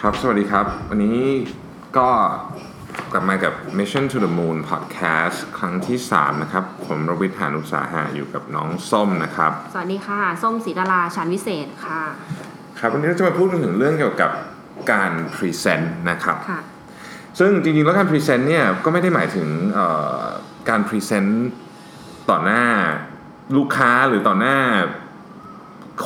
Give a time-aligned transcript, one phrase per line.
[0.00, 1.20] ครับ สวัสดีครับ วันนี้
[1.98, 2.08] ก็
[3.12, 12.02] กลับมากับ Mission to the Moon Podcast ครั้งที่ 3 นะครับ ผมรวิศ หาญอุตสาหะอยู่กับน้องส้มนะครับ สวัสดีค่ะ ส้มศรีดาราชันวิเศษค่ะ
[12.78, 14.30] ครับ วันนี้เราจะมาพูดถึงเรื่องเกี่ยวกับ
[14.92, 16.60] การ present นะครับค่ะ
[17.38, 19.86] ซึ่งจริงๆ แล้วการ present เนี่ยก็ไม่ได้หมายถึงเอ่
[20.18, 20.22] อ
[20.68, 21.48] การ present
[22.30, 22.64] ต่อหน้า
[23.56, 24.58] ลูกค้าหรือต่อหน้า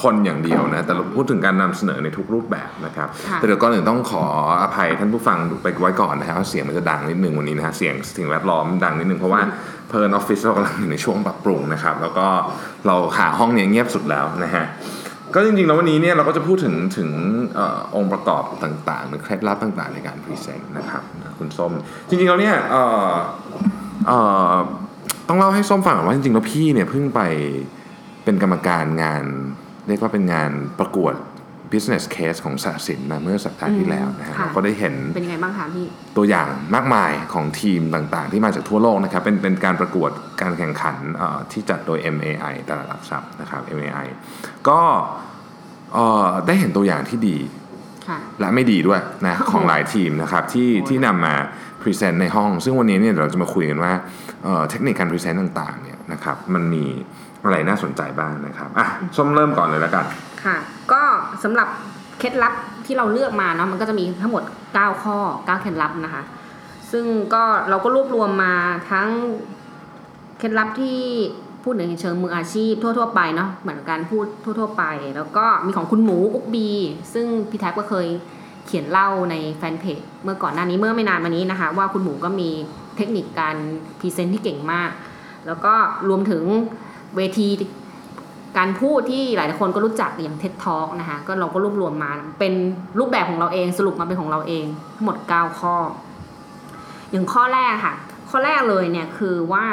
[0.03, 4.25] คนอย่างเดียวนะแต่เราพูดถึงการนำเสนอในทุกรูปแบบนะครับค่ะแต่เดี๋ยวก่อนอื่นต้องขอ
[4.63, 9.41] อภัยท่านผู้ฟังไปไว้ก่อนนะครับว่าเสียงมันจะดังนิดนึงวันนี้นะฮะเสียงสิ่งแวดล้อมดังนิดนึงเพราะว่า
[9.89, 12.27] เผอิญออฟฟิศเรากำลังอยู่ในช่วงปรับปรุงนะครับ แล้วก็
[12.87, 14.65] เราหาห้องเนี้ยเงียบสุดแล้วนะฮะ
[15.35, 17.11] ก็จริงๆแล้ววันนี้เนี่ยเราก็จะพูดถึงถึง
[17.55, 21.03] เออองค์ประกอบต่างๆหรือเคล็ดลับต่างๆ ในการ present นะครับ
[21.39, 21.73] คุณส้ม
[22.09, 23.13] จริงๆแล้วเนี่ยเอ่อ
[24.07, 24.19] เอ่
[24.51, 24.53] อ
[25.29, 27.21] ต้องเล่าให้ส้มฟังก่อนว่าจริงๆแล้วพี่เนี่ยเพิ่งไป
[28.25, 29.25] เป็นกรรมการงาน
[29.89, 31.15] เรียกว่าเป็นงานประกวด
[31.73, 44.07] business case ของสาสินมาเมื่อสัปดาห์ที่แล้วนะฮะค่ะเราก็ได้เห็นเป็นยังไงบ้างคะพี่ตัวอย่างมากมายของทีมต่างๆ ที่มาจากทั่วโลกนะครับเป็นเป็นการประกวดการแข่งขันเอ่อที่จัดโดย MAI ตลาดหลักทรัพย์นะครับ MAI
[44.69, 44.81] ก็
[45.95, 47.39] เอ่อได้เห็นตัวอย่างที่ดี
[48.09, 51.35] ค่ะและไม่ดีด้วยนะของหลายทีมนะครับที่โอ้ยที่นำมา
[51.83, 53.93] present ในห้อง ซึ่งวันนี้เนี่ยเราจะมาคุยกันว่า
[54.45, 56.85] เอ่อเทคนิคการ present ต่างๆเนี่ยนะครับมันมี
[57.45, 60.05] อะไรน่าสนใจบ้างนะครับอะส้มเริ่มก่อนเลยแล้วกัน
[60.45, 60.57] ค่ะ
[60.93, 61.03] ก็
[61.45, 61.69] สำหรับ
[62.19, 62.55] เคล็ดลับ
[62.87, 64.43] ที่เราเลือกมาเนาะมันก็จะมีทั้งหมด
[64.73, 66.23] 9 ข้อ 9 เคล็ดลับนะคะ
[66.93, 68.55] ซึ่งก็เราก็รวบรวมมา
[68.91, 69.09] ทั้ง
[70.39, 71.01] เคล็ดลับที่
[71.63, 74.85] พูดในเชิงมืออาชีพทั่วๆไปเนาะเหมือนการพูดทั่ว ๆ ไป
[75.17, 76.69] แล้วก็มีของคุณหมู Ookbee
[77.15, 78.07] ซึ่งพี่แท็ปก็เคย
[78.67, 82.51] เขียนเล่าในแฟนเพจเมื่อก่อนหน้านี้เมื่อไม่นานมานี้นะคะ ว่าคุณหมูก็มี
[82.97, 83.57] เทคนิคการ
[84.01, 84.91] present ที่เก่งมาก
[85.47, 85.75] แล้วก็
[86.09, 86.43] รวมถึง
[87.17, 87.49] เวที
[88.59, 92.53] การพูดที่หลายคนก็รู้จักอย่าง TED Talk นะคะก็เราก็รวบรวมมาเป็น
[92.99, 94.65] รูปแบบของเราเองสรุปมาเป็นของเราเอง
[94.97, 95.77] ทั้งหมด 9 ข้อ
[97.11, 97.95] อย่างข้อแรกค่ะ
[98.31, 99.65] ข้อแรกเลยเนี่ยคือว่า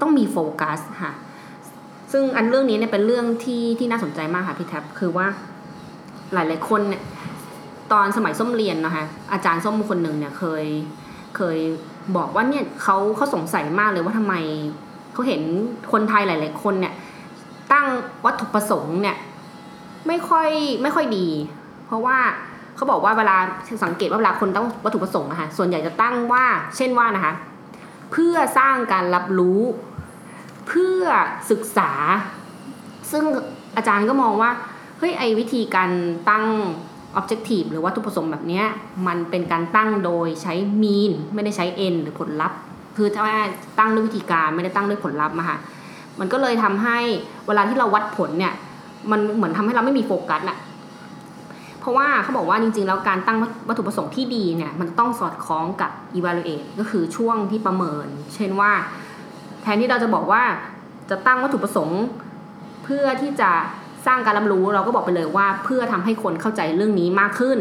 [0.00, 1.12] ต้องมีโฟกัสค่ะ
[2.12, 5.26] ซึ่งอันเรื่องนี้เนี่ยเป็นเรื่องที่ที่น่าสนใจมากค่ะพี่แท็บคือว่า
[6.32, 7.02] หลายๆคนเนี่ย
[7.92, 10.64] ตอนสมัยส้มเรียนนะคะอาจารย์ส้มคนหนึ่งเนี่ยเคย
[11.36, 11.58] เคย
[12.16, 14.34] บอกว่าเนี่ยเขาเขาสงสัยมากเลยว่าทำไม
[15.16, 15.42] เขาเห็น
[15.92, 16.94] คนไทยหลาย ๆ คนเนี่ย
[17.72, 17.86] ตั้ง
[18.24, 19.16] วัตถุประสงค์เนี่ย
[20.06, 20.48] ไม่ค่อย
[20.82, 21.28] ไม่ค่อยดี
[21.86, 22.18] เพราะว่า
[22.76, 23.36] เขาบอกว่าเวลา
[23.84, 26.44] สังเกตว่าเวลาคนตั้งวัตถุประสงค์นะคะส่วนใหญ่จะตั้งว่า
[26.76, 27.34] เช่นว่านะคะ
[28.12, 29.60] เพื่อสร้างการรับรู้
[30.68, 31.02] เพื่อ
[31.50, 31.90] ศึกษา
[33.10, 33.24] ซึ่ง
[33.76, 34.50] อาจารย์ก็มองว่า
[34.98, 35.90] เฮ้ยไอวิธีการ
[36.30, 36.44] ตั้ง
[37.18, 38.62] objective หรือวัตถุประสงค์แบบนี้
[39.06, 42.58] มันเป็นการตั้งโดยใช้ mean ไม่ได้ใช้ end หรือผลลัพธ์
[42.96, 43.34] คือถ้าว่
[43.78, 45.58] ตั้งด้วยวิธีการไม่ได้ตั้งด้วยผลลัพธ์มาค่ะ
[46.20, 46.98] มันก็เลยทำให้
[47.46, 48.54] เวลาที่เราวัดผลเนี่ย
[49.10, 50.58] มันเหมือนทำให้เราไม่มีโฟกัสอะ
[51.80, 58.72] เพราะว่าเขาบอกว่าจริงๆแล้วการตั้งวัตถุประสงค์ที่ดีเนี่ย มันต้องสอดคล้องกับ evaluate ก็คือช่วงที่ประเมิน เช่นว่า
[59.62, 60.42] แทนที่เราจะบอกว่า
[61.10, 62.02] จะตั้งวัตถุประสงค์
[62.84, 63.50] เพื่อที่จะ
[64.06, 67.58] สร้างการรับรู้เราก็บอกไปเลยว่าเพื่อทำให้คนเข้าใจเรื่องนี้มากขึ้น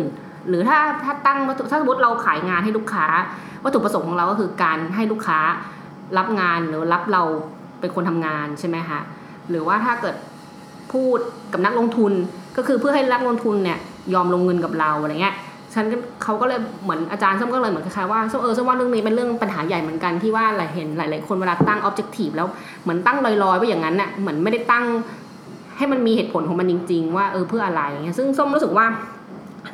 [0.49, 3.05] หรือถ้าถ้าตั้งวัตถุถ้าสมมติเราขายงานให้ลูกค้า
[3.63, 5.39] วัตถุประสงค์ของเราก็คือการให้ลูกค้า
[6.17, 7.23] รับงานหรือรับเรา
[7.79, 8.99] เป็นคนทำงานใช่ไหมคะ
[9.49, 10.15] หรือว่าถ้าเกิด
[10.93, 11.19] พูด
[11.53, 12.13] กับนักลงทุน
[12.57, 13.77] ก็คือเพื่อให้นักลงทุนเนี่ย
[14.13, 15.35] ยอมลงเงินกับเราอะไรเงี้ย
[15.73, 15.85] ฉัน
[16.23, 22.47] เขาก็เลยเหมือนอาจารย์ส้มก็เลยเหมือนคล้ายๆว่าส้มเออส้มว่าเรื่องนี้เป็นเรื่องปัญหาใหญ่เหมือนกันที่ว่าหลายเห็นหลาย ๆ คนเวลาตั้ง objective แล้ว
[22.81, 24.85] เหมือนตั้งลอยๆไว้อย่างนั้นน่ะเหมือนไม่ได้ตั้ง
[25.77, 28.85] ให้มันมีเหตุผลของมันจริง ๆ ว่าเออเพื่ออะไรอย่างเงี้ยซึ่งส้มรู้สึกว่า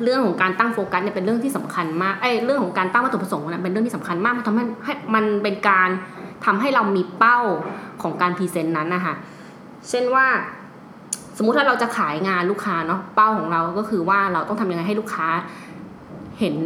[0.02, 5.88] เรื่องของการตั้งโฟกัสเนี่ยเป็นเรื่องที่สำคัญมากไอ้ยเรื่องของการตั้งวัตถุประสงค์นี่ยเป็นเรื่องที่สำคัญมากมันทำให้ให้มันเป็นการ
[6.46, 7.38] ทำให้เรามีเป้า
[8.02, 9.14] ของการ present นั้นนะคะ
[9.88, 10.26] เช่นว่า
[11.36, 15.28] สมมุติถ้าเราจะขายงานลูกค้าเนาะเป้าของเราก็คือว่าเราต้องทำยังไงให้ลูกค้า
[16.40, 16.56] เห็น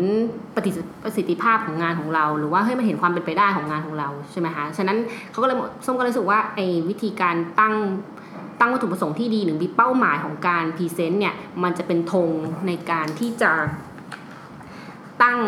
[0.55, 0.71] ประสิ
[1.05, 4.99] ประสิทธิภาพของงานของเรา หรือว่าให้มันเห็นความเป็นไปได้ของงานของเราใช่ไหมคะฉะนั้น
[5.31, 7.75] เขาก็เลยส้มก็เลยรู้สึกว่าไอ้วิธีการตั้ง
[8.61, 12.29] ตั้งวัตถุประสงค์ที่ดีหรือมีเป้าหมายของการ present เนี่ยมันจะเป็นธง
[12.67, 13.53] ในการที่จะ
[15.23, 15.39] ตั้ง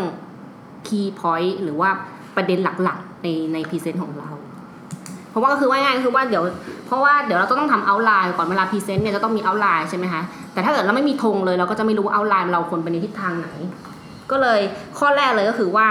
[0.86, 1.90] key point หรือว่า
[2.36, 4.30] ประเด็นหลักๆในในพรีเซนต์ของเรา
[5.30, 6.44] เพราะว่าก็คือว่าง่ายคือว่าเดี๋ยว
[6.86, 10.22] เพราะว่าเดี๋ยวเราต้องทำ outline ก่อนเวลาพรีเซนต์เนี่ยจะต้องมี outline ใช่ไหมคะ
[10.52, 13.48] แต่ถ้าเกิดเราไม่มีธงเลยเราก็จะไม่รู้ว่า outline เราควรไปในทิศทางไหน
[14.30, 14.60] ก็เลย
[14.98, 15.86] ข้อแรกเลยก็คือว่า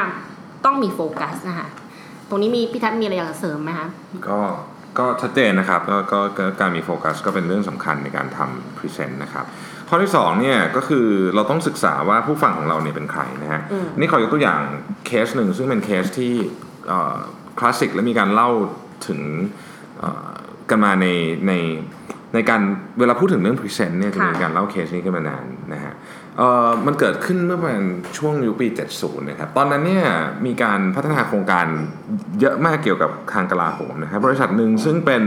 [0.65, 1.67] ต้องมีโฟกัสนะคะ
[2.29, 3.87] ตรงนี้มีพี่แท็บมีอะไรอยากเสริมไหมคะ
[4.27, 4.39] ก็
[4.99, 9.45] ก็ชัดเจนนะครับก็ก็ก็การมีโฟกัสก็เป็นเรื่องสำคัญในการทำพรีเซนต์นะครับ
[9.89, 14.61] ข้อที่2เนี่ยก็คือเราต้องศึกษาว่าผู้ฟังของเราเนี่ยเป็นใครนะฮะอืมนี่ขอยกตัวอย่าง
[15.05, 16.33] เคสหนึ่งซึ่งเป็นเคสที่
[17.59, 18.49] คลาสสิกและมีการเล่า
[19.07, 19.21] ถึง
[19.99, 20.29] เอ่อ
[20.69, 21.07] กันมาใน
[21.47, 21.53] ใน
[22.33, 22.61] ในการ
[22.99, 25.93] เวลาพูดถึงเรื่อง present เนี่ยจะมีค่ะการเล่าเคสนี้ขึ้นมานานนะฮะ
[26.37, 27.83] เอ่อมันเกิดขึ้นเมื่อประมาณ
[28.17, 28.67] ช่วงยุคปี
[28.97, 30.05] 70 นะครับ ตอนนั้นเนี่ย
[30.45, 31.65] มีการพัฒนาโครงการ
[32.39, 35.23] เยอะมากเกี่ยวกับทางกลาโหมนะครับ บริษัทหนึ่งซึ่งเป็น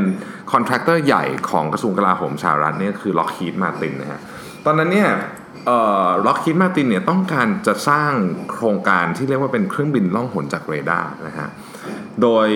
[0.52, 4.20] contractor ใหญ่ของกระทรวงกลาโหมสหรัฐเนี่ยคือ Lockheed Martin นะฮะ
[4.64, 5.10] ตอนนั้นเนี่ย
[6.26, 8.12] Lockheed Martin เนี่ยต้องการจะสร้าง
[8.52, 11.48] โครงการที่เรียกว่าเป็นเครื่องบินล่องหนจากเรดาร์นะฮะ
[12.22, 12.48] โดย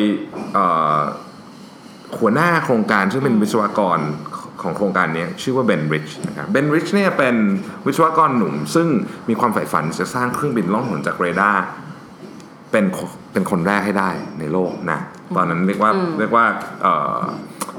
[2.18, 3.98] หัวหน้าโครงการซึ่งเป็นวิศวกร
[4.64, 7.36] ของโครงการเนี้ยชื่อว่า Ben Rich นะครับ Ben Rich เนี่ยเป็น
[7.86, 8.88] วิศวกรหนุ่ม ซึ่ง
[9.28, 11.62] มีความใฝ่ฝันจะสร้างเครื่องบินล่องหนจากเรดาร์
[12.72, 14.98] เป็นคนเป็นคนแรกให้ได้ในโลกนะ
[15.36, 16.46] ตอนนั้นเรียกว่าเรียกว่า
[16.82, 17.16] เอ่อ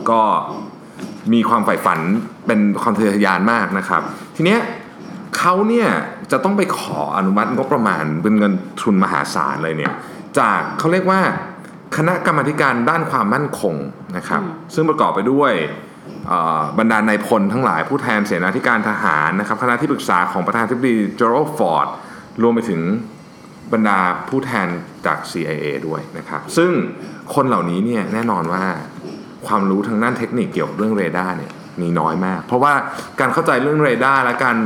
[0.09, 0.21] ก็
[1.33, 1.99] มีความใฝ่ฝัน
[2.47, 4.01] เป็นความทะเยอทะยานมากนะครับ
[4.35, 4.61] ทีเนี้ย
[5.37, 5.87] เขาเนี่ย
[6.31, 9.93] จะต้องไปขออนุมัติงบประมาณเป็นเงินทุนมหาศาลเลยเนี่ย
[10.39, 11.21] จากเขาเรียกว่า
[11.97, 13.75] คณะกรรมาธิการด้านความมั่นคง
[14.17, 14.41] นะครับ
[14.73, 15.94] ซึ่งประกอบไปด้วยเอ่อ
[16.79, 21.87] บรรดานายพลทั้งหลายผู้แทนเสนาธิการทหารนะครับคณะที่ปรึกษาของประธานาธิบดีเจอรัลด์ฟอร์ด
[22.41, 22.81] รวมไปถึง
[23.73, 23.99] บรรดา
[24.29, 24.67] ผู้แทน
[25.05, 26.71] จาก CIA ด้วยนะครับ ซึ่ง
[27.35, 28.63] คนเหล่านี้เนี่ยแน่นอนว่า
[29.47, 31.51] ความรู้ทางด้านเทคนิคเกี่ยวกับเรื่องเรดาร์เนี่ย
[31.81, 32.73] มีน้อยมาก เพราะว่า
[33.19, 34.57] การเข้าใจเรื่องเรดาร์และการ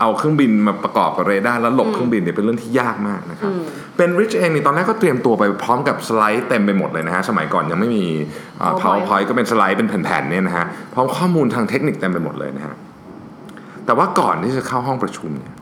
[0.00, 3.52] เอาเครื่องบินมาประกอบกับเรดาร์แล้วหลบเครื่องบินเนี่ยเป็นเรื่องที่ยากมากนะครับ
[3.96, 8.04] Ben Rich เองนี่ตอนแรกก็เตรียมตัวไปพร้อมกับสไลด์เต็มไปหมดเลยนะฮะสมัยก่อนยังไม่มี
[8.58, 12.74] เอ่อ PowerPoint PowerPoint ก็เป็นสไลด์เป็นแผ่นๆเนี่ยนะฮะพร้อมข้อมูลทางเทคนิคเต็มไปหมดเลยนะฮะ
[13.86, 15.52] แต่ว่าก่อนที่จะเข้าห้องประชุมเนี่ย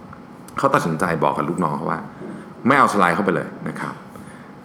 [0.58, 2.00] เขาตัดสินใจบอกกับลูกน้องเขาว่า
[2.67, 3.94] ไม่เอาสไลด์เข้าไปเลยนะครับ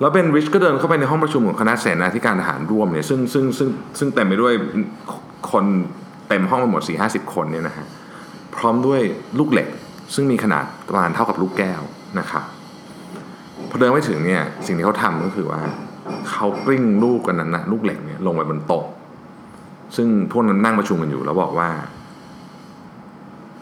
[0.02, 3.70] แล้วเบนริชก็เดินเข้าไปในห้องประชุมของคณะเสนาธิการทหารร่วมเนี่ยซึ่งซึ่งซึ่ง
[4.00, 4.54] ซึ่งเต็มไปด้วย
[5.52, 5.66] คน
[6.30, 7.86] เต็มห้องไปหมด4 50คนเนี่ยนะฮะ
[8.58, 9.02] พร้อมด้วย
[9.40, 9.68] ลูกเหล็ก
[10.16, 11.82] ซึ่งมีขนาดประมาณเท่ากับลูกแก้ว
[12.20, 12.44] นะครับ
[13.70, 15.62] พอเดินไปถึงเนี่ยสิ่งที่เขาทำก็คือว่า
[16.30, 18.86] เขากลิ้งลูกกันนั้นนะลูกเหล็กเนี่ยลงไปบนโต๊ะ
[19.96, 21.70] ซึ่งพวกนั้นนั่งประชุมกันอยู่แล้วบอกว่า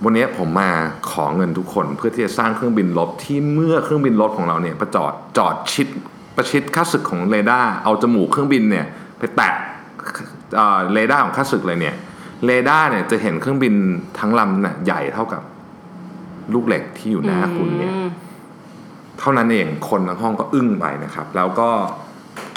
[0.03, 0.69] วันนี้ผมมา
[1.11, 5.87] ขอเงินทุกคนเพื่อที่จะสร้างเครื่องบินรบที่เมื่อเครื่องบินรบของเราเนี่ยประจอดจอดชิด
[6.35, 8.85] ประชิดข้าศึกของเรดาร์เอาจมูกเครื่องบินเนี่ย
[9.19, 9.53] ไปแตะ
[10.55, 11.95] เออเรดาร์ของข้าศึกเลยเนี่ย
[12.43, 13.73] เรดาร์เนี่ยจะเห็นเครื่องบิน
[14.19, 15.41] ทั้งลำน่ะใหญ่เท่ากับ
[16.53, 18.09] ลูกเหล็กที่อยู่หน้าคุณเนี่ยอืม
[19.19, 21.69] เท่านั้นเองคนทั้งห้องก็อึ้งไปนะครับ แล้วก็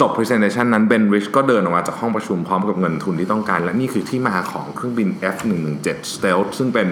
[0.00, 6.88] จบ presentation นั้น Ben Rich ก็เดินออกมาจากห้องประชุมพร้อมกับเงินทุนที่ต้องการ และนี่คือที่มาของเครื่องบิน F117 Stealth ซึ่งเป็น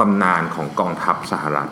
[0.00, 1.70] ตำนานของกองทัพสหรัฐ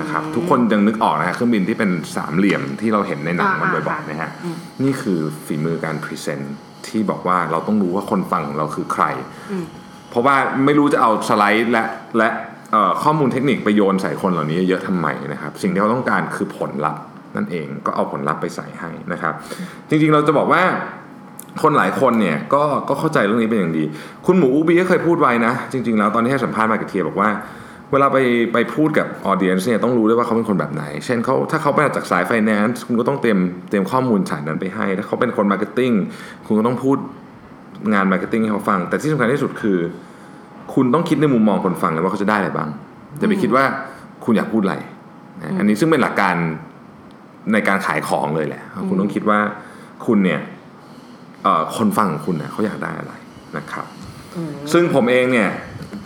[0.00, 4.30] นะครับ ทุกคนยังนึกออกนะฮะเครื่องบินที่เป็นสามเหลี่ยมที่เราเห็นในหนังมันอ่าบ่อยค่ะๆนะฮะ
[4.82, 6.54] นี่คือฝีมือการพรีเซนต์
[6.86, 9.04] ที่บอกว่าเราต้องรู้ว่าคนฟังของเราคือใคร
[9.85, 9.85] เพ
[10.16, 11.84] ราะว่าไม่รู้จะเอาสไลด์และ
[12.18, 12.28] และ
[13.02, 17.02] ข้อมูลเทคนิคไปโยนใส่คนเหล่านี้เยอะทำไมนะครับ สิ่งที่เขาต้องการคือผลลัพธ์
[17.36, 19.34] นั่นเองก็เอาผลลัพธ์ไปใส่ให้นะครับ
[19.88, 20.62] จริงๆเราจะบอกว่า
[21.62, 23.84] คนหลายคนเนี่ยก็ก็เข้าใจเรื่องนี้เป็นอย่างดี
[24.26, 27.30] คุณหมู Ookbee ก็เคยพูดไว้นะ จริง ๆ แล้วตอนที่ให้สัมภาษณ์มากับเทียบอกว่า
[27.92, 28.18] เวลาไป
[28.52, 35.92] ไปพูดกับ audience เนี่ยต้องรู้ด้วยว่าเขาเป็นคนแบบไหน เช่นเขาถ้าเขามาจากสายไฟแนนซ์คุณก็ต้องเตรียมเตรียมข้อมูลสายนั้นไปให้ ถ้าเขาเป็นคน marketing
[36.46, 36.98] คุณก็ต้องพูด
[37.92, 39.78] งาน marketing ให้เขาฟัง แต่ที่สำคัญที่สุดคือ
[40.74, 42.68] คุณต้องคิดในมุมมองคนฟังเลยว่าเขาจะได้อะไรบ้าง
[43.18, 43.64] อย่าไปคิดว่า
[44.24, 44.76] คุณอยากพูดอะไร
[45.42, 46.34] นะอันนี้ซึ่งเป็นหลักการ
[47.52, 49.38] ในการขายของเลยแหละ คุณต้องคิดว่า
[50.06, 50.40] คุณเนี่ย
[51.42, 53.12] เอ่อคนฟังของคุณเนี่ยเขาอยากได้อะไร
[53.56, 53.86] นะครับ
[54.72, 55.50] ซึ่งผมเองเนี่ย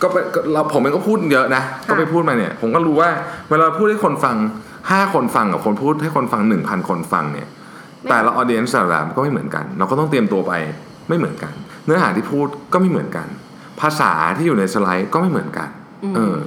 [0.01, 3.09] ก็ไปก็เราผมเองก็พูดเยอะนะก็ไปพูดมาเนี่ย ผมก็รู้ว่า
[3.49, 4.35] เวลาพูดให้คนฟัง
[4.91, 7.47] ห้าคนฟังกับคนพูดให้คนฟังหนึ่งพันคนฟังเนี่ย
[8.09, 10.53] แต่ละออเดียนส์แต่ละก็ไม่เหมือนกัน เราก็ต้องเตรียมตัวไป
[11.09, 11.53] ไม่เหมือนกัน
[11.85, 13.27] เนื้อหาที่พูดก็ไม่เหมือนกัน
[13.81, 15.69] ภาษาที่อยู่ในสไลด์ก็ไม่เหมือนกัน
[16.15, 16.39] เออ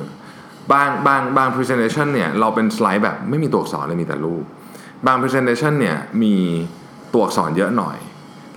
[0.72, 4.44] บางบางบาง presentation เนี่ยเราเป็นสไลด์แบบไม่มีตัวอักษรเลยมีแต่รูป
[5.06, 6.34] บาง presentation เนี่ยมี
[7.12, 7.96] ตัวอักษรเยอะหน่อย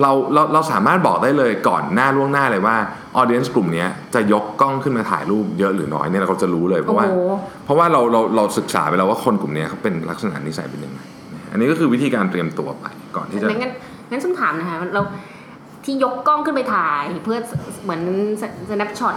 [0.01, 2.75] เราเราเราสามารถบอกได้เลยก่อนหน้าล่วงหน้าเลยว่า
[3.21, 7.31] audience กลุ่มเนี้ยจะยกกล้องขึ้นมาถ่ายรูปเยอะหรือน้อยเนี่ยเราก็จะรู้เลยเพราะว่าโอ้โห
[7.65, 10.99] เพราะว่าเราเราเราศึกษาไปแล้วว่าคนกลุ่มเนี้ยเขาเป็นลักษณะนิสัยเป็นยังไง
[11.51, 12.85] อันนี้ก็คือวิธีการเตรียมตัวไป
[13.15, 13.73] ก่อนที่จะงั้น
[14.11, 15.01] งั้นส้มถามนะคะเรา
[15.87, 17.37] ที่ยกกล้องขึ้นไปถ่าย เพื่อ
[17.83, 18.01] เหมือน
[18.69, 19.15] snapshot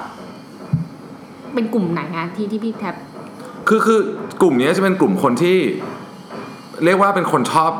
[1.54, 2.94] เป็นกลุ่มไหนคะที่ที่พี่แท็บ
[3.68, 4.00] คือคือ
[4.42, 5.58] กลุ่มเนี้ยจะเป็นกลุ่มคนที่
[6.84, 7.72] เรียกว่าเป็นคนชอบ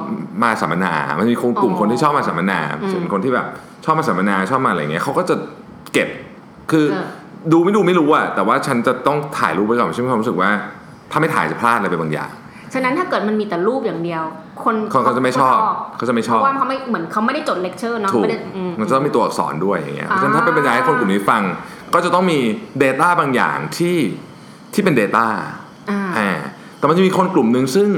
[0.43, 3.47] มาสัมมนา มันมีคนกลุ่มอ๋อคนที่ชอบมาสัมมนาอืมเป็นคนที่แบบ
[3.85, 5.35] ชอบมาสัมมนาชอบมาอะไรเงี้ยเขาก็จะ
[5.93, 6.09] เก็บ
[6.71, 7.07] คือเออ
[7.53, 10.51] ดูไม่ดูไม่รู้อะแต่ว่าฉันจะต้องถ่ายรูปไว้ก่อนฉันมีความรู้สึกว่า
[11.11, 12.31] ถ้าไม่ถ่ายจะพลาดอะไรไปบางอย่าง
[12.75, 14.23] ฉะนั้นถ้าเกิดมันมีแต่รูปอย่างเดียว
[14.65, 15.57] คนคนเขาจะไม่ชอบ
[15.97, 21.43] เขาจะไม่ชเพอบราะว่าเขาไม่เหมือนเขาไม่ได้จดเลคเชอร์เนาะถูกไม่ได้อืมมันจะต้องมีตัวอักษรด้วยอย่างเงี้ยเพราะฉะนั้นอ่าถ้าเป็นบรรยายให้คนกลุ่มนี้ฟัง
[21.95, 22.39] ก็จะต้องมี
[22.83, 23.99] Data บางอย่างที่
[24.75, 25.27] ที่เป็น Data
[25.91, 26.31] อ่าอ่า
[26.79, 27.89] แต่มันจะมีคนกลุ่มหนึ่งซึ่ง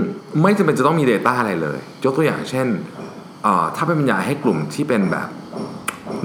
[0.42, 2.66] ไม่จำเป็นจะต้องมี Data อะไรเลย ยกตัวอย่างเช่น
[3.42, 5.28] เอ่อถ้าเป็นบรรยายให้กลุ่มที่เป็นแบบ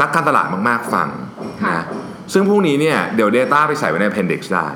[0.02, 1.10] นักการตลาดมากๆฟัง
[1.64, 1.86] ค่ะนะ
[2.34, 4.68] ซึ่งพวกนี้เนี่ยเดี๋ยว Data ไปใส่ไว้ใน appendix ได้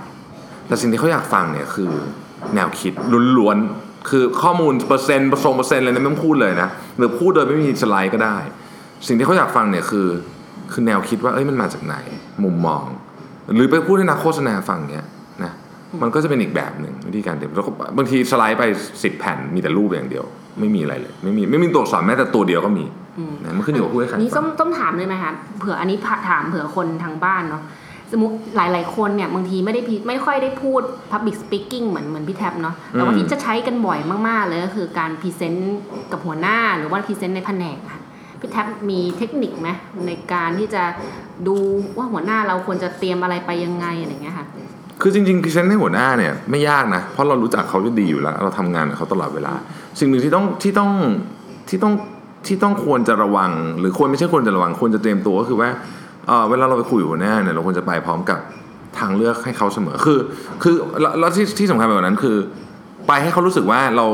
[0.68, 1.92] แต่สิ่งที่เขาอยากฟังเนี่ยคือ
[2.56, 2.94] แนวคิด
[3.38, 8.38] ล้วนๆคือข้อมูลเปอร์เซ็นต์ปร์เซ็นต์เปอร์เซ็นต์อะไรนี่ยไม่ต้องพูดเลยนะหรือพูดโดยไม่มีสไลด์ก็ได้
[9.08, 10.08] สิ่งที่เขาอยากฟังเนี่ยคือ
[10.72, 11.96] คือแนวคิดว่าเอ้ยมันมาจากไหน
[12.44, 12.84] มุมมอง
[13.56, 15.06] หรือไปพูดให้นักโฆษณาฟังเนี่ย
[15.44, 15.54] นะ
[16.02, 18.64] มันก็จะเป็นอีกแบบหนึ่งวิธีการเด็แล้วก็บางทีสไลด์ไป
[19.04, 20.26] สิบแผ่นมีแต่รูปอย่างเดียว
[20.60, 22.86] ไม่มีอะไรเลย ไม่มีไม่มีตัวอักษรแม้แต่ตัวเดียวก็มี
[23.46, 25.98] นะมันขึ้นอยู่กับผู้ให้ใครนี่ต้องต้องถามเลยไหมคะเผื่ออันนี้
[26.30, 27.62] ถามเผื่อคนทางบ้านเนาะ
[28.12, 35.80] สมมติหลาย ๆ คนเนี่ยบางทีไม่ได้พิไม่ค่อยได้พูด Public Speaking เหมือนเหมือนพี่แท็บเนาะแต่ว่าที่จะใช้กันบ่อยมาก ๆ เลยก็คือการพรีเซนต์
[36.12, 38.02] กับหัวหน้าหรือว่าพรีเซนต์ในแผนกค่ะ
[38.40, 39.70] พี่แท็บมีเทคนิคไหม
[40.08, 40.84] ในการที่จะ
[41.48, 41.56] ดู
[41.98, 44.46] ว่าหัวหน้าเราควรจะเตรียมอะไรไปยังไงอะไรเงี้ยค่ะ
[45.02, 49.54] คือจริงๆพรีเซนต์ให้หัวหน้าเนี่ยไม่ยากนะเพราะเรารู้จักเขาจะดีอยู่แล้ว เราทำงานกับเขาตลอดเวลา
[50.00, 50.92] สิ่งหนึ่งที่ต้องที่ต้อง
[51.70, 51.94] ที่ต้อง
[52.48, 55.70] ที่ต้องควรจะระวัง หรือควรไม่ใช่ควรจะระวังควรจะเตรียมตัวก็คือว่า
[56.28, 58.40] เอ่อเวลาเราไปคุยกับหัวหน้าเนี่ยเราควรจะไปพร้อมกับ
[59.00, 60.20] ทางเลือกให้เขาเสมอคือ
[60.64, 62.38] คือแล้วแล้วที่ที่สำคัญไปกว่านั้นคือ
[63.08, 64.06] ไปให้เขารู้สึกว่าเรา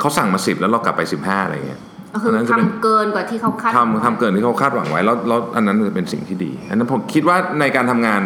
[0.00, 1.80] เขาสั่งมาสิบแล้วเรากลับไปสิบห้าอะไรเงี้ย
[2.14, 8.22] ก็คืออันนั้นจะเป็นทำเกินกว่าที่เขาคาดทำทำเกินที่เขาคาดหวังไว้แล้วแล้วอันนั้นจะเป็นสิ่งที่ดี อันนั้นผมคิดว่าในการทำงาน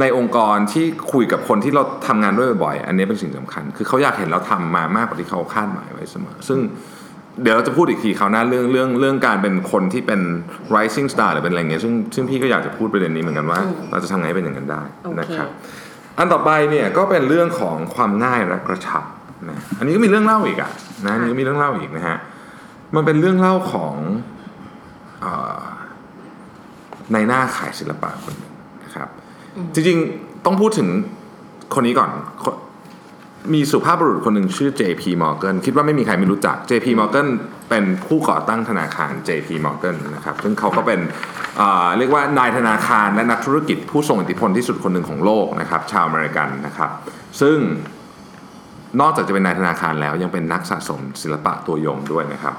[0.00, 6.58] ในองค์กรที่คุยกับคนที่เราทำงานด้วยบ่อยๆ อันนี้เป็นสิ่งสำคัญ คือเขาอยากเห็นเราทำมามากกว่าที่เขาคาดหมายไว้เสมอ ซึ่ง
[7.42, 10.20] เดี๋ยวเราจะพูดอีกทีคราวหน้าเรื่องเรื่องเรื่องการเป็นคนที่เป็น
[10.74, 15.48] rising star หรือเป็นอะไรเงี้ยซึ่งซึ่งพี่ก็อยากจะพูดประเด็นนี้เหมือนกันว่า เราจะทำไงให้เป็นอย่างนั้นได้โอเคนะครับ
[16.18, 19.04] อันต่อไปเนี่ยก็เป็นเรื่องของความง่ายและกระชับ
[19.48, 20.70] นะอันนี้ก็มีเรื่องเล่าอีกอะ
[21.06, 22.16] นะอันนี้ก็มีเรื่องเล่าอีกนะฮะ
[22.94, 23.94] มันเป็นเรื่องเล่าของ
[25.20, 25.26] เอ
[25.60, 25.62] อ
[27.12, 28.52] ในหน้าขายศิลปะคนหนึ่ง
[28.84, 29.08] นะครับ
[29.74, 30.88] จริงๆต้องพูดถึง
[31.74, 32.10] คนนี้ก่อน
[32.42, 32.54] คน
[33.54, 37.28] มีสุภาพบุรุษคนหนึ่งชื่อ JP Morgan คิดว่าไม่มีใครไม่รู้จัก JP Morgan
[37.70, 41.60] เป็นผู้ก่อตั้งธนาคาร JP Morgan นะครับ ซึ่งเขาก็เป็น
[41.98, 46.90] เรียกว่านายธนาคารและนักธุรกิจผู้ทรงอิทธิพลที่สุดคนหนึ่งของโลกนะครับ ชาวอเมริกันนะครับ
[47.40, 47.58] ซึ่ง
[49.00, 52.54] นอกจากจะเป็นนายธนาคารแล้วยังเป็นนักสะสมศิลปะตัวยงด้วยนะครับ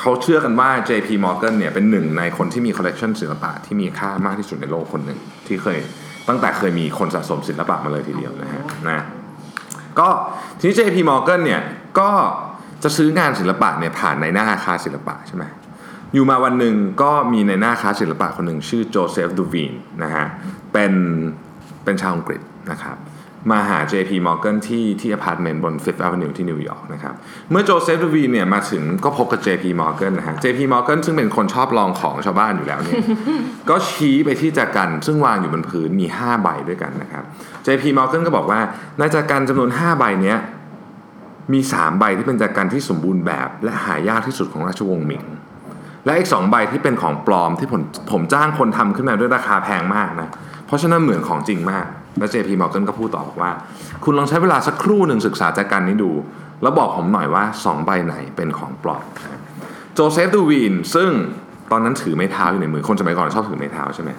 [0.00, 5.78] เขาเชื่อกันว่า JP Morgan เนี่ยเป็นหนึ่งในคนที่มีคอลเลกชันศิลปะที่มีค่ามากที่สุดในโลกคนหนึ่งที่เคย
[6.28, 9.04] ตั้งแต่เคยมีคนสะสมศิลปะมาเลยทีเดียวนะฮะนะ
[10.00, 10.08] ก็
[10.58, 11.62] ทีนี้ JP Morgan เนี่ย
[11.98, 12.10] ก็
[12.82, 15.44] จะซื้องานศิลปะเนี่ยผ่านนายหน้าค้าศิลปะใช่ไหม
[16.14, 19.72] อยู่มาวันหนึ่งก็มีนายหน้าค้าศิลปะคนหนึ่งชื่อ Joseph Duveen
[20.02, 20.26] นะฮะ
[20.72, 20.92] เป็น
[21.84, 22.96] เป็นชาวอังกฤษนะครับ
[23.50, 27.14] มาหา JP Morgan ที่ที่อพาร์ตเมนต์บน Fifth Avenue ที่นิวยอร์กนะครับ
[27.50, 32.96] เมื่อ Joseph Duveen เนี่ยมาถึงก็พบกับ JP Morgan นะฮะ JP Morgan ซึ่งเป็นคนชอบลองของชาวบ้านอยู่แล้วเนี่ย
[33.70, 37.24] ก็ชี้ไปที่จากกันซึ่งวางอยู่บนพื้นมี 5 ใบด้วยกันนะครับ
[37.66, 38.60] JP Morgan ก็บอกว่า
[38.98, 40.38] ในจากกันจำนวน 5 ใบเนี้ย
[41.52, 45.24] มี 3 ใบที่เป็นจากกันที่สมบูรณ์แบบ และหายากที่สุดของราชวงศ์หมิง
[46.04, 50.28] และอีก 2 ใบที่เป็นของปลอมที่ผมผมจ้างคนทำขึ้นมาด้วยราคาแพงมากนะ
[50.66, 51.86] เพราะฉะนั้นเหมือนของจริงมาก
[52.18, 53.50] แล้ว JP Morgan ก็พูดต่อบอกว่า
[54.04, 56.12] คุณลองใช้เวลาสักครู่หนึ่งศึกษาจากกันนี้ดู
[56.62, 59.02] แล้วบอกผมหน่อยว่า 2 ใบไหนเป็นของปลอม
[59.94, 61.10] Joseph Duveen ซึ่ง
[61.70, 64.10] ตอนนั้นถือไม้เท้าอยู่ในมือคนสมัยก่อนชอบถือไม้เท้าใช่ไหม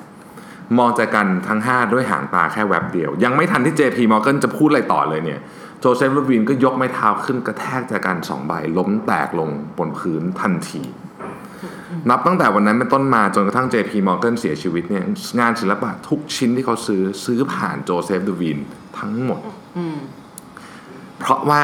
[0.77, 5.39] มองแจกันทั้ง 5 ด้วยหางตาแค่แวบเดียว ยังไม่ทันที่ JP Morgan จะพูดอะไรต่อเลยเนี่ย
[5.79, 10.81] Joseph Duveen ก็ยกไม้เท้าขึ้นกระแทกแจกันสองใบล้มแตกลงบนพื้นทันที
[12.09, 15.03] นับตั้งแต่วันนั้นเป็นต้นมาจนกระทั่ง JP Morgan เสียชีวิตเนี่ย
[15.39, 18.57] งานศิลปะทุกชิ้นที่เขาซื้อซื้อผ่าน Joseph Duveen
[18.99, 19.41] ทั้งหมด
[19.77, 19.97] อืม
[21.19, 21.61] เพราะว่า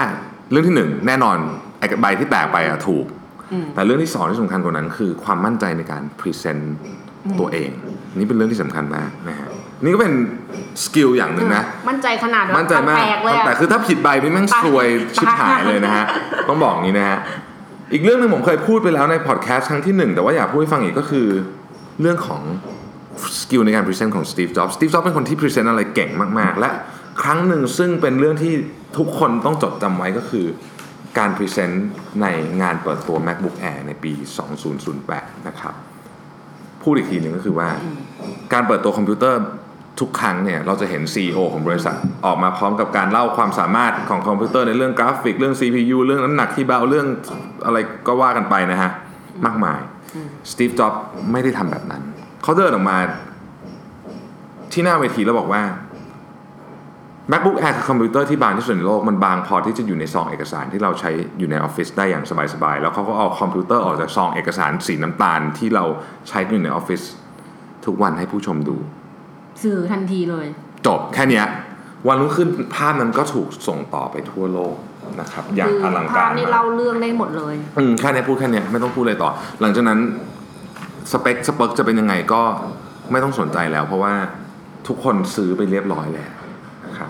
[0.52, 1.38] เรื่องที่หนึ่งแน่นอน
[1.80, 3.06] ไอ้ใบที่แตกไปอะถูก
[3.52, 6.78] อืมแต่เรื่องที่สองที่สำคัญกว่านั้น คือความมั่นใจในการพรีเซนต์
[7.40, 7.72] ตัวเอง
[8.16, 9.48] นี่เป็นเรื่องที่สำคัญมากนะฮะ
[9.84, 10.13] นี่ก็เป็น
[10.84, 16.06] skill อย่างหนึ่งนะ มั่นใจขนาดว่ามั่นใจมากแตกเลยอะแต่คือถ้าผิดใบนี่แม่งตายซวยตายชิบหายเลยนะฮะ
[16.50, 17.20] ต้องบอกงี้นะฮะ
[17.94, 21.28] อีกเรื่องหนึ่งผมเคยพูดไปแล้วในพอดแคสต์ครั้งที่หนึ่งแต่ว่าอยากพูดให้ฟังอีกก็คือ
[22.02, 22.42] เรื่องของ
[23.42, 26.70] skill ในการพรีเซนต์ของสตีฟจ็อบส์สตีฟจ็อบส์เป็นคนที่พรีเซนต์อะไรเก่งมาก ๆ และ
[27.22, 28.54] ครั้งหนึ่งซึ่งเป็นเรื่องที่
[28.98, 30.46] ทุกคนต้องจดจำไว้ก็คือ
[31.18, 31.88] การพรีเซนต์
[32.22, 32.28] ใน
[32.62, 34.14] งานเปิดตัว MacBook Air ในปี
[34.80, 35.76] 2008 นะครับ
[36.84, 37.70] พูดอีกทีหนึ่งก็คือว่า
[38.54, 39.42] การเปิดตัวคอมพิวเตอร์
[40.00, 41.96] ทุกครั้งเนี่ยเราจะเห็น CEO ของบริษัท
[42.26, 47.08] ออกมาพร้อมกับการเล่าความสามารถของคอมพิวเตอร์ในเรื่องกราฟิกเรื่อง CPU เรื่องน้ำหนักที่เบาเรื่อง
[47.66, 48.92] อะไรก็ว่ากันไปนะฮะ
[49.46, 49.80] มากมาย
[50.52, 50.94] สตีฟจ็อบส์
[51.32, 52.02] ไม่ได้ทำแบบนั้น
[52.44, 52.98] เขาเดินออกมา
[54.74, 55.64] ที่หน้าเวทีแล้วบอกว่า
[57.32, 62.24] MacBook Air คือคอมพิวเตอร์ที่บางที่สุดในโลก มันบางพอที่จะอยู่ในซองเอกสารที่เราใช้อยู่ในออฟฟิศได้อย่าง
[62.54, 65.86] สบายๆ แล้วเขาก็เอาคอมพิวเตอร์ออกจากซองเอกสารสีน้ำตาลที่เรา
[66.30, 67.02] ใช้อยู่ในออฟฟิศ
[67.86, 68.78] ทุกวันให้ผู้ชมดู
[69.63, 70.48] สื่อทันทีเลย
[70.88, 71.45] จบแค่เนี้ย
[72.07, 74.75] วันรุ่งขึ้นภาพนั้นก็ถูกส่งต่อไปทั่วโลก
[75.22, 79.29] นะครับ อย่างคืออลังการมากภาพนี่เล่าเรื่องได้หมดเลย อืมแค่เนี้ยพูดแค่เนี้ยไม่ต้องพูดอะไรต่อ
[79.62, 80.00] หลังจากนั้น
[81.12, 82.41] สเปคสเปคจะเป็นยังไงก็
[83.12, 84.13] ไม่ต้องสนใจแล้ว เพราะว่า
[84.88, 86.33] ทุกคนซื้อไปเรียบร้อยแล้ว
[86.86, 87.10] นะครับ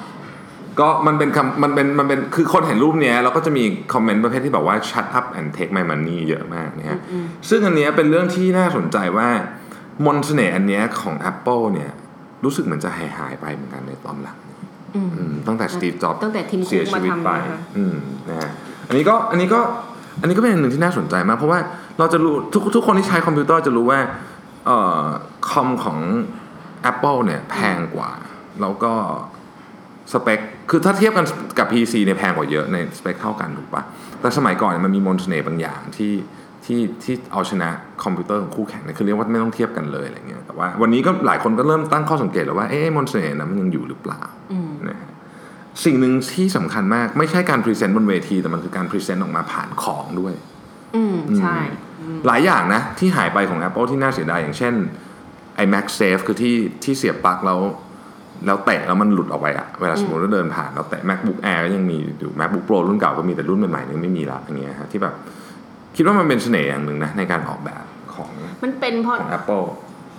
[0.79, 7.00] ก็มันเป็นคำมันเป็นมันเป็นคือคนเห็นรูปเนี้ยเราก็จะมีคอมเมนต์ประเภทที่บอกว่า shut up and take my money เยอะมากนะฮะ
[7.50, 9.29] ซึ่งอันเนี้ยเป็นเรื่องที่น่าสนใจว่า
[10.05, 11.91] มนต์เสน่ห์อันเนี้ยของ Apple เนี่ย
[12.43, 14.38] รู้สึกเหมือนจะหายหายไปเหมือนกันในตอนหลัง
[14.95, 17.95] อืมอืมตั้งแต่สตีฟจ็อบตั้งแต่ทีมคุเสียกชีมาวิตทำไปนะคะอืม
[18.29, 18.50] นะฮะ
[18.88, 19.59] อันนี้ก็อันนี้ก็
[20.21, 21.59] อันนี้ก็เป็นอันหนึ่งที่น่าสนใจมาก เพราะว่า
[22.00, 24.00] เราจะรู้ทุกทุกคนที่ใช้คอมพิวเตอร์จะรู้ว่า
[24.65, 25.05] เอ่อ
[25.50, 26.00] คอมของ
[26.91, 28.12] Apple เนี่ยแพงกว่า
[28.62, 28.93] แล้วก็
[30.13, 31.25] สเปค คือถ้าเทียบกัน
[31.59, 33.83] กับ PC เนี่ยแพงกว่าเยอะในสเปคเท่ากันถูกปะ
[34.21, 36.12] แต่สมัยก่อนเนี่ยมันมีมนต์เสน่ห์บางอย่างที่
[36.65, 37.70] ที่ที่เอาชนะ
[38.03, 45.10] คอมพิวเตอร์ของคู่แข่งเนี่ยคือเรียกว่าไม่ต้องเทียบกันเลยอะไรเงี้ยแต่ว่าวันนี้ก็หลายคนก็เริ่มตั้งข้อสังเกตแล้วว่าเอ๊ะมนต์เสน่ห์นั้นมันยังอยู่หรือเปล่าอืมนะฮะ
[45.86, 50.34] สิ่งหนึ่งที่สำคัญมากไม่ใช่การพรีเซนต์บนเวที แต่มันคือการพรีเซนต์ออกมาผ่านของด้วย
[50.96, 51.58] อืมใช่
[52.27, 54.74] หลายอย่างนะ ที่หายไปของ Apple ที่น่าเสียดายอย่างเช่น
[55.55, 57.60] ไอ้ MagSafe คือที่ที่เสียบปลั๊กแล้ว
[58.46, 65.13] แล้วแตะแล้วมันหลุดออกไปอะเวลาสมมติว่าเดินผ่านแล้วแตะ MacBook Air ก็ยังมีอยู่ MacBook Pro รุ่นเก่าก็มีแต่รุ่นใหม่ๆนี่ไม่มีละอย่างเงี้ยฮะที่แบบ
[65.95, 67.83] คิดว่ามันเป็นเสน่ห์อย่างหนึ่งนะในการออกแบบ
[68.13, 68.29] ของ
[68.63, 69.65] มันเป็นเพราะของ Apple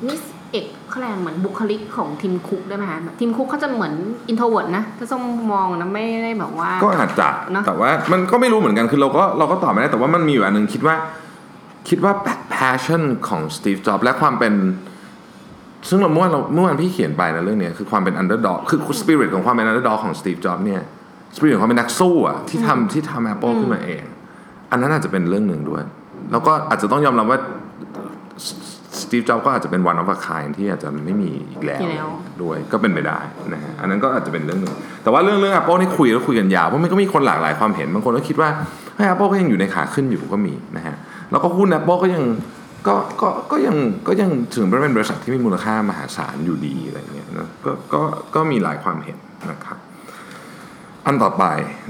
[0.06, 0.18] นี่
[0.52, 3.94] เอกเขาเรียกเหมือนบุคลิกของทิมคุกได้ไหมคะทิมคุกเขาจะเหมือน
[4.28, 10.96] introvert นะถ้าส้มมองนะไม่ได้แบบว่า ก็อาจจะเนอะแต่ว่ามันก็ไม่รู้เหมือนกันคือเราก็เราก็ตอบไม่ได้แต่ว่ามันมีอยู่อันหนึ่งคิดว่า
[11.88, 12.12] คิดว่า
[12.56, 14.54] passion ของ Steve Jobs และความเป็น
[15.88, 20.82] ซึ่งเราเมื่อวานเราเมื่อวานพี่เขียนไปนะเรื่องเนี้ยคือความเป็น underdog คือ spirit ของความเป็น underdog ของ Steve Jobs เนี่ย
[21.36, 24.04] spirit ของความเป็นนักสู้อะที่ทำที่ทำ Apple ขึ้นมาเอง
[24.74, 25.82] อันนั้นอาจจะเป็นเรื่องหนึ่งด้วย
[26.32, 27.38] แล้วก็อาจจะต้องยอมรับว่า
[29.00, 32.08] Steve Jobs ก็อาจจะเป็น one of a kind ที่อาจจะไม่มีอีกแล้วอีกแล้ว
[32.42, 33.18] ด้วยก็เป็นไปได้
[33.52, 38.48] นะฮะอันนั้นก็อาจจะเป็นเรื่องหนึ่งแต่ว่าเรื่องเรื่อง Apple นี่คุยแล้วคุยกันยาว เพราะมันก็มีคนหลากหลายความเห็น บางคนก็คิดว่า
[38.96, 40.94] ให้ Apple ก็ยังอยู่ในขาขึ้นอยู่ก็มีนะฮะ
[41.30, 42.24] แล้วก็หุ้น Apple ก็ยัง
[42.86, 43.76] ก็ก็ก็ยัง
[44.08, 48.02] ก็ยังถึงเป็นบริษัทที่มีมูลค่ามหาศาลอยู่ดีอะไรเงี้ยนะก็ก็
[48.34, 49.18] ก็มีหลายความเห็น
[49.50, 49.78] นะครับ
[51.06, 51.44] อันต่อไป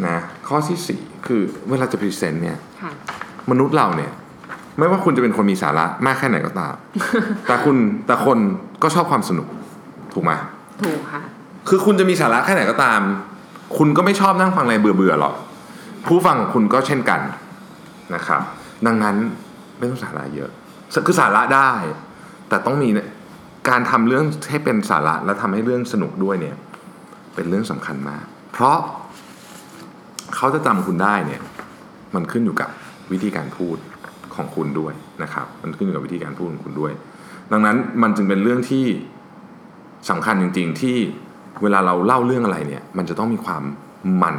[0.06, 0.16] นะ
[0.48, 2.92] ข้อที่สี่คือเวลาจะพรีเซนต์เนี่ยค่ะ
[3.50, 4.12] มนุษย์เราเนี่ย
[4.78, 6.74] ไม่ว่าคุณจะเป็นคนมีสาระมากแค่ไหนก็ตาม
[7.46, 8.38] แต่คุณแต่คน
[8.82, 9.48] ก็ชอบความสนุก
[10.14, 10.32] ถูกไหม
[10.82, 11.22] ถูกค่ะ
[11.68, 13.00] คือคุณจะมีสาระแค่ไหนก็ตาม
[13.78, 15.34] คุณก็ไม่ชอบนั่งฟังอะไรเบื่อๆหรอก
[16.06, 17.20] ผู้ฟังคุณก็เช่นกัน
[18.14, 18.42] นะครับ
[18.86, 19.16] ดังนั้น
[19.78, 20.50] ไม่ต้องสาระเยอะ
[21.06, 21.72] คือสาระได้
[22.48, 23.08] แต่ต้องมีเนี่ย
[23.68, 26.56] การทำเรื่องให้เป็นสาระและทำให้เรื่องสนุกด้วยเนี่ย
[27.34, 28.78] เป็นเรื่องสำคัญมาก เพราะ
[30.36, 31.40] เขาจะจำคุณได้เนี่ย
[32.14, 32.70] มันขึ้นอยู่กับ
[33.12, 33.76] วิธีการพูด
[34.34, 34.92] ของคุณด้วย
[35.22, 36.92] นะครับ มันขึ้นอยู่กับวิธีการพูดของคุณด้วย
[37.52, 38.84] ดังนั้นมันจึงเป็นเรื่องที่
[40.10, 40.96] สำคัญจริง ๆ ที่
[41.62, 43.62] เวลาเราเล่าเรื่องอะไรเนี่ย มันจะต้องมีความ
[44.22, 44.36] มัน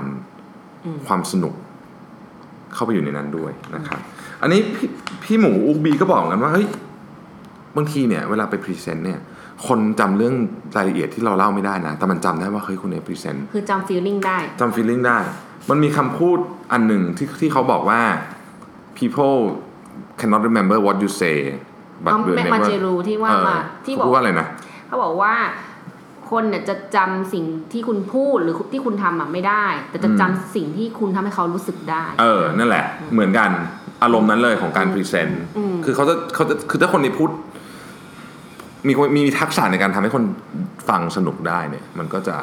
[0.86, 1.54] อืมความสนุก
[2.74, 4.00] เข้าไปอยู่ในนั้นด้วยนะครับ
[4.42, 4.90] อันนี้พี่
[5.24, 6.68] พี่หมูอุกบีก็บอกเหมือนกันว่าเฮ้ย
[7.76, 9.20] บางทีเนี่ยเวลาไปพรีเซนต์เนี่ย
[9.68, 10.36] คนจำเรื่อง
[10.78, 15.20] รายละเอียดที่เราเล่าไม่ได้นะ แต่มันจำได้ว่าเฮ้ยคุณเนี่ยพรีเซนต์คือจำฟีลลิ่งได้จำ feeling ได้
[15.70, 16.38] มันมีคำพูด
[16.72, 18.02] อันหนึ่งที่ที่เขาบอกว่า
[19.00, 19.38] people
[20.20, 21.40] cannot remember what you say
[22.04, 24.48] but อ๋อ will แม่ never มาเจรูที่ว่าเออมาที่บเขาอกพูดว่าอะไรนะ
[24.88, 25.34] เขาบอกว่า
[26.30, 33.50] คนเนี่ยจะจำสิ่งที่คุณพูดหรือที่คุณทำอะไม่ได้ แต่จะจำสิ่งที่คุณทำให้เขารู้สึกได้ เออ นั่นแหละ เหมือนกัน
[34.04, 37.30] อารมณ์นั้นเลยของการอืมพรีเซนต์อืมคือเขาจะเขาจะคือถ้าคนนี้พูด
[38.88, 40.24] มีคนมีทักษะในการทำให้คน
[40.90, 42.38] ฟังสนุกได้เนี่ย มันก็จะ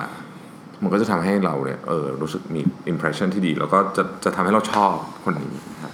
[0.82, 2.60] มันก็จะทำให้เราเนี่ยเออรู้สึกมี
[2.92, 5.50] impression ที่ดี แล้วก็จะจะทำให้เราชอบคนนี้
[5.82, 5.92] ครับ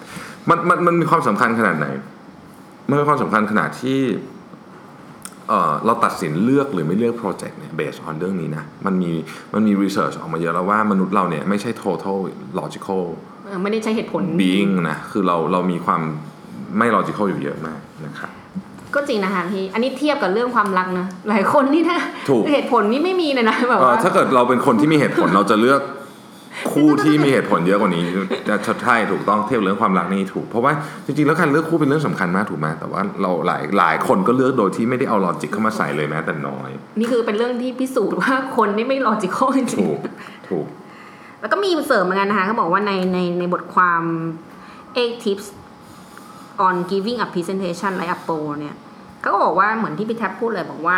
[0.48, 1.86] มันมันมันมีความสำคัญขนาดไหน
[2.88, 4.00] มันมีความสำคัญขนาดที่
[5.48, 9.10] เอ่อเราตัดสินเลือกหรือไม่เลือกโปรเจกต์เนี่ย based on เรื่องนี้นะมันมี
[9.54, 12.18] มันมี research ออกมาเยอะแล้วว่ามนุษย์เราเนี่ยไม่ใช่ total
[12.60, 13.02] logical
[13.44, 16.02] เออไม่ได้ใช้เหตุผล being นะคือเราเรามีความ
[16.78, 18.30] ไม่ logical อยู่เยอะมากนะครับ
[18.94, 25.82] ก็จริงนะคะพี่ อันนี้เทียบกับเรื่องความรักนะ หลายคนนี่นะถูกเหตุผลนี่ไม่มีเลยนะแบบเอ่อว่าถ้าเกิดเราเป็นคนที่มีเหตุผลเราจะเลือก
[26.72, 28.04] คู่ที่มีเหตุผลเยอะกว่านี้
[28.48, 30.72] จะใช่ถูกต้องเทียบเรื่องความรักนี่ถูก เพราะว่า
[31.04, 39.98] จริงๆ แล้วการเลือกคู่เป็นเรื่องสำคัญมากถูกไหมแต่ว่าเราหลายหลายคนก็เลือกโดยที่ไม่ได้เอาลอจิกเข้ามาใส่เลยแม้แต่น้อย นี่คือเป็นเรื่องที่พิสูจน์ว่าคนนี่ไม่ลอจิคอลจริงถูก
[40.48, 44.02] ถูกๆแล้วก็มีเสริมเหมือนกันนะคะเขาบอกว่าในในในบทความ
[44.84, 45.46] 8 tips
[46.66, 48.76] on giving a presentation like a pro เนี่ย
[49.20, 50.96] เขาก็บอกว่าเหมือนที่พี่แท็บพูดเลยบอกว่า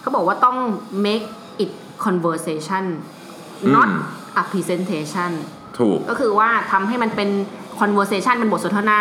[0.00, 0.56] เขาบอกว่าต้อง
[1.04, 1.26] make
[1.62, 1.70] it
[2.04, 2.84] conversation
[3.74, 5.30] not อืม a presentation
[5.78, 7.30] ถูก ก็คือว่าทำให้มันเป็น
[7.80, 9.00] conversation เป็นบทสนทนา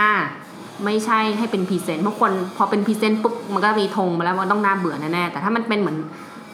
[0.85, 5.97] ไม่ใช่ให้เป็นพรีเซนต์เพราะคนพอเป็นพรีเซนต์ปุ๊บมันก็มีธงมาแล้วว่าต้องน่าเบื่อแน่ๆแต่ถ้ามันเป็นเหมือน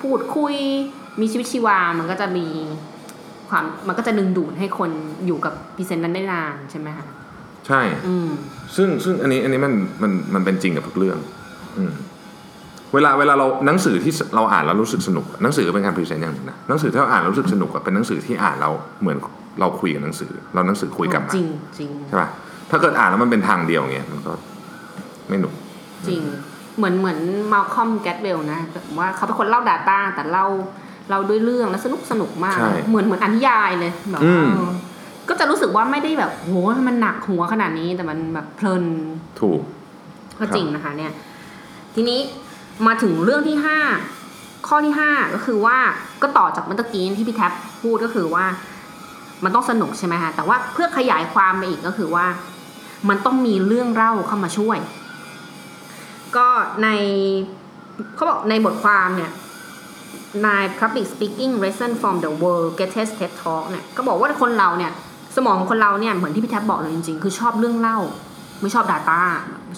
[0.01, 0.55] พูดคุย
[1.21, 2.45] มีชีวิตชีวา มันก็จะมี
[3.49, 4.89] ความมันก็จะดึงดูดให้คน
[5.25, 7.05] อยู่กับพรีเซนต์นั้นได้นานใช่ไหมคะ
[7.67, 8.29] ใช่ อืม
[8.75, 11.17] ซึ่งซึ่งอันนี้อันนี้มันมันมันเป็นจริงกับทุกเรื่อง
[11.77, 11.93] อืม
[12.93, 19.17] เวลาเวลาเราหนังสือที่เราอ่านแล้วรู้สึกสนุก หนังสือก็เป็นการพรีเซนต์อย่างหนึ่งนะหนังสือที่เราอ่านแล้วรู้สึกสนุกอะเป็นหนังสือที่อ่านแล้วเหมือน
[19.59, 22.29] เราคุยกับหนังสือ เราหนังสือคุยกลับมาจริงจริงใช่ป่ะ
[22.69, 24.33] ถ้าเกิดอ่านแล้วมันเป็นทางเดียวเงี้ยมันก็
[25.29, 25.53] ไม่หนุก
[26.07, 26.21] จริง
[26.77, 27.19] เหมือนเหมือน
[27.53, 30.45] Malcolm Gladwell นะแบบว่าเขาเป็นคนเล่า Data แต่เล่า
[31.09, 34.71] เราด้วยเรื่องแล้วสนุกสนุกมากใช่เหมือนเหมือนอนิยายเลยแบบอืว่ามเออ
[35.31, 36.53] ก็จะรู้สึกว่าไม่ได้แบบโห
[36.87, 38.83] มันหนักหัวขนาดนี้แต่มันแบบเพลิน
[39.39, 39.61] ถูก
[40.39, 41.11] ก็จริงนะคะเนี่ย
[41.95, 42.19] ทีนี้
[42.87, 43.79] มาถึงเรื่องที่ห้า
[44.67, 45.77] ข้อที่ห้าก็คือว่า
[46.21, 48.45] ก็ต่อจากเมื่อกี้ที่พี่แท็บพูดก็คือว่า
[49.43, 52.25] มันต้องสนุกใช่ไหมคะแต่ว่าเพื่อขยายความไปอีกก็คือว่า
[53.09, 54.77] มันต้องมีเรื่องเล่าเข้ามาช่วย
[56.35, 56.47] ก็
[56.83, 56.87] ใน
[58.15, 59.31] เขาบอกในบทความเนี่ย
[60.45, 64.91] นาย public speaking lesson from the world greatest TED talk เนี่ยก็บอกว่าคนเราเนี่ย
[65.35, 67.97] สมองคนเราเนี่ยเหมือนที่พี่แท็บบอกเลยจริงๆ คือชอบเรื่องเล่า
[68.61, 69.19] ไม่ชอบ Data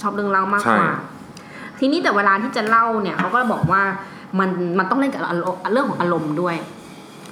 [0.02, 3.82] ชอบเรื่องเล่ามากกว่าใช่ทีนี้แต่เวลาที่จะเล่าเนี่ยเขาก็บอกว่า
[4.40, 6.56] มันมันต้องเล่นกับอารมณ์เรื่องของอารมณ์ด้วย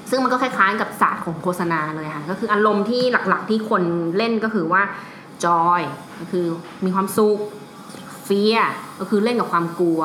[0.09, 3.83] ซึ่งมันก็คล้ายๆกับศาสตร์ของโฆษณาเลยค่ะก็คืออารมณ์ที่หลักๆที่คน
[4.17, 4.81] เล่นก็คือว่า
[5.45, 5.81] joy
[6.19, 6.45] ก็คือ
[6.85, 7.39] มีความสุข
[8.23, 8.57] fear
[8.99, 10.01] ก็คือเล่นกับความกลัว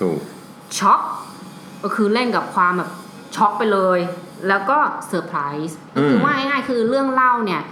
[0.00, 0.18] ถูก
[0.78, 1.00] ช็อก
[1.84, 2.90] ก็คือเล่นกับความแบบ
[3.36, 3.98] ช็อกไปเลย
[4.48, 4.78] แล้วก็
[5.08, 7.62] เซอร์ไพรส์ก็คือว่าง่ายๆคือเรื่องเล่าเนี่ย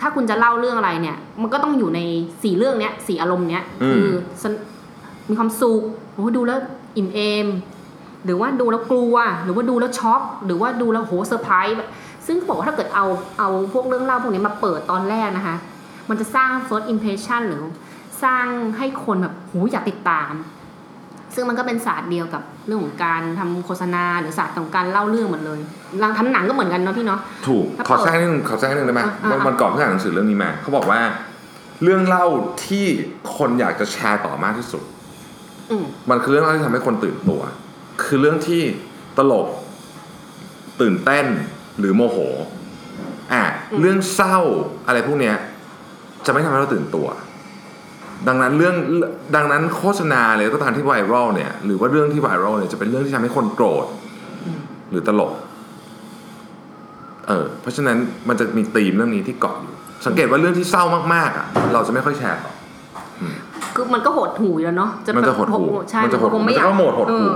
[0.00, 2.00] ถ้าคุณจะเล่าเรื่องอะไรเนี่ย มันก็ต้องอยู่ใน
[2.42, 4.06] สี่เรื่องเนี้ยสี่อารมณ์เนี้ยคือ
[4.42, 4.52] สน
[5.28, 6.58] มีความสุขโอ้โหดูแล้ว
[6.96, 7.46] อิ่มเอม
[8.24, 11.88] หรือว่าดูแล้วกลัว หรือว่าดูแล้วช็อกหรือว่าดูแล้วโหเซอร์ไพรส์แบบ
[12.26, 13.06] ซึ่งเขาบอกว่าถ้าเกิดเอา
[13.38, 15.56] เอาพวกเรื่องเล่าพวกนี้มาเปิดตอนแรกนะคะ
[16.08, 17.62] มันจะสร้าง first impression หรือ
[18.22, 18.46] สร้าง
[18.78, 20.32] ให้คนแบบโหอยากติดตาม
[21.34, 25.60] ซึ่งมันก็เป็นศาสตร์เดียวกับเรื่องของการทำโฆษณาหรือศาสตร์ของการเล่าเรื่องหมดเลย
[26.00, 31.00] เราทำหนังก็เหมือนกันเนาะพี่เนาะถูกถ้าขอเปิดแทรกนิดนึงขอแทรกนิดนึงได้ไหมอะอะวันวันก่อนเพิ่งอ่านหนังสือเรื่องนี้มาเขาบอกว่า
[31.82, 32.26] เรื่องเล่า
[32.66, 32.84] ที่
[33.36, 34.82] คนอยากจะแชร์ต่อมากที่สุด
[35.70, 37.40] อืมมันคือเรื่องเล่าที่ทำให้คนตื่นตัว
[38.02, 38.62] คือเรื่องที่
[39.18, 39.48] ตลก
[40.80, 41.26] ตื่นเต้น
[41.78, 42.18] หรือโมโห
[43.32, 43.42] อะ
[43.72, 44.38] อืมเรื่องเศร้า
[44.86, 45.36] อะไรพวกเนี้ย
[46.26, 47.06] จะไม่ทำให้เราตื่นตัว
[48.28, 48.76] ดังนั้นเรื่อง
[49.36, 53.86] ดังนั้นโฆษณาเลยก็ตามที่ไวรัลเนี่ย หรือว่าเรื่องที่ไวรัลเนี่ยจะเป็นเรื่องที่ทำให้คนโกรธ
[54.90, 55.32] หรือตลก
[57.28, 57.96] เออเพราะฉะนั้น
[58.28, 59.72] มันจะมีธีมเรื่องนี้ที่เกาะอยู่
[60.06, 62.52] สังเกตว่าเรื่องที่เศร้ามากๆอะ เราจะไม่ค่อยแชร์ต่อ
[63.74, 67.34] คือมันก็หดหู่อยู่แล้วเนาะมันจะหดหู่ใช่มันจะหดหู่มันไม่อยากจะก็โหมดหดหู่เออ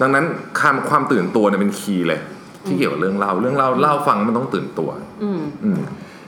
[0.00, 0.24] ดังนั้น
[0.60, 2.20] ความความตื่นตัวเนี่ยเป็น key เลย
[2.66, 4.90] ที่เกี่ยวกับเรื่องเล่าเรื่องเล่าเล่าฟังมันต้องตื่นตัว
[5.22, 5.80] อืมอืม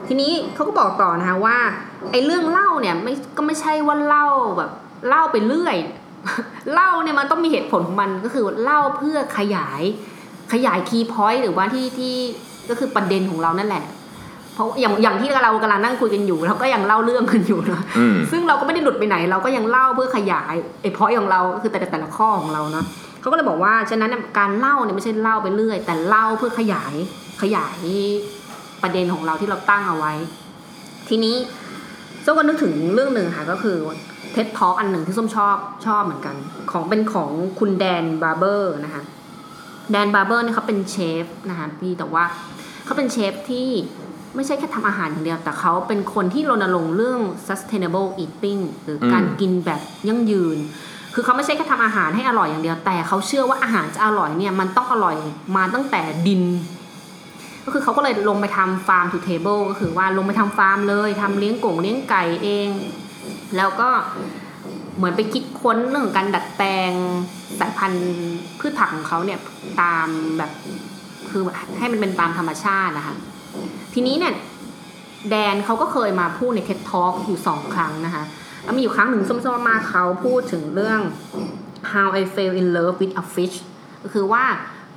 [0.09, 1.57] ทีนี้เขาก็บอกต่อนะคะว่า
[2.13, 4.27] ไอ้เรื่องเล่าเนี่ยไม่ก็ไม่ใช่ว่าเล่า
[4.59, 4.71] แบบ
[5.09, 5.77] เล่าไปเรื่อย
[6.75, 9.83] เล่าเนี่ยมันต้องมีเหตุผลของมันก็คือเล่าเพื่อขยาย
[10.53, 12.15] ขยาย key point หรือว่าที่ที่
[12.69, 13.85] ก็คือประเด็นของเรานั่นแหละ
[14.55, 22.85] เพราะอย่างอย่างที่เรากำลังนั่งคุยกันอยู่เราก็ยังเล่าเรื่องกันอยู่นะอืมซึ่งเราก็ไม่ได้หลุดไปไหน เราก็ยังเล่าเพื่อขยายไอ้ point ของเราก็คือแต่ละแต่ละข้อของเราเนาะ
[23.21, 26.95] เขาก็เลยบอกว่าฉะนั้นเนี่ยการเล่าเนี่ยไม่ใช่เล่าไปเรื่อย แต่เล่าเพื่อขยาย
[27.43, 27.79] ขยาย
[28.87, 30.13] ประเด็นของเราที่เราตั้งเอาไว้
[31.09, 31.37] ทีนี้
[32.25, 33.77] ส้มก็นึกถึงเรื่องหนึ่งค่ะก็คือ
[34.33, 36.37] เท็ดทออันหนึ่งที่ส้มชอบชอบเหมือนกัน
[36.71, 39.03] ของเป็นของคุณแดนบาร์เบอร์นะคะ
[39.93, 42.25] แดนบาร์เบอร์เนี่ยเขาเป็นเชฟนะคะพี่แต่ว่า
[42.85, 43.69] เขาเป็นเชฟที่
[44.35, 50.59] ไม่ใช่แค่ทำอาหารอย่างเดียว แต่เขาเป็นคนที่รณรงค์เรื่อง sustainable eating หรือการกินแบบยั่งยืน
[51.15, 55.17] คือเขาไม่ใช่แค่ทำอาหารให้อร่อยอย่างเดียว แต่เขาเชื่อว่าอาหารจะอร่อยเนี่ยมันต้องอร่อย
[55.57, 56.43] มาตั้งแต่ดิน
[57.67, 62.69] ก็คือเขาก็เลยลงไปทำ farm to table ก็คือว่าลงไปทำฟาร์มเลยทำเลี้ยงกงเลี้ยงไก่เอง
[63.57, 63.89] แล้วก็
[64.97, 66.93] เหมือนไปคิดค้นเรื่องการดัดแปลง
[67.59, 68.05] สายพันธุ์
[68.59, 69.39] พืชผักของเขาเนี่ย
[69.81, 70.51] ตามแบบ
[71.31, 71.43] คือ
[71.79, 73.15] ให้มันเป็นตามธรรมชาตินะคะ
[73.95, 74.35] ทีนี้เนี่ย
[75.31, 78.25] แดนเขาก็เคยมาพูดใน TED Talk อยู่สองครั้งนะคะ
[78.63, 81.01] แล้วมีอยู่ครั้งหนึ่งส้มๆมาเขาพูดถึงเรื่อง
[81.93, 83.57] how I fell in love with a fish
[84.03, 84.45] ก็คือว่า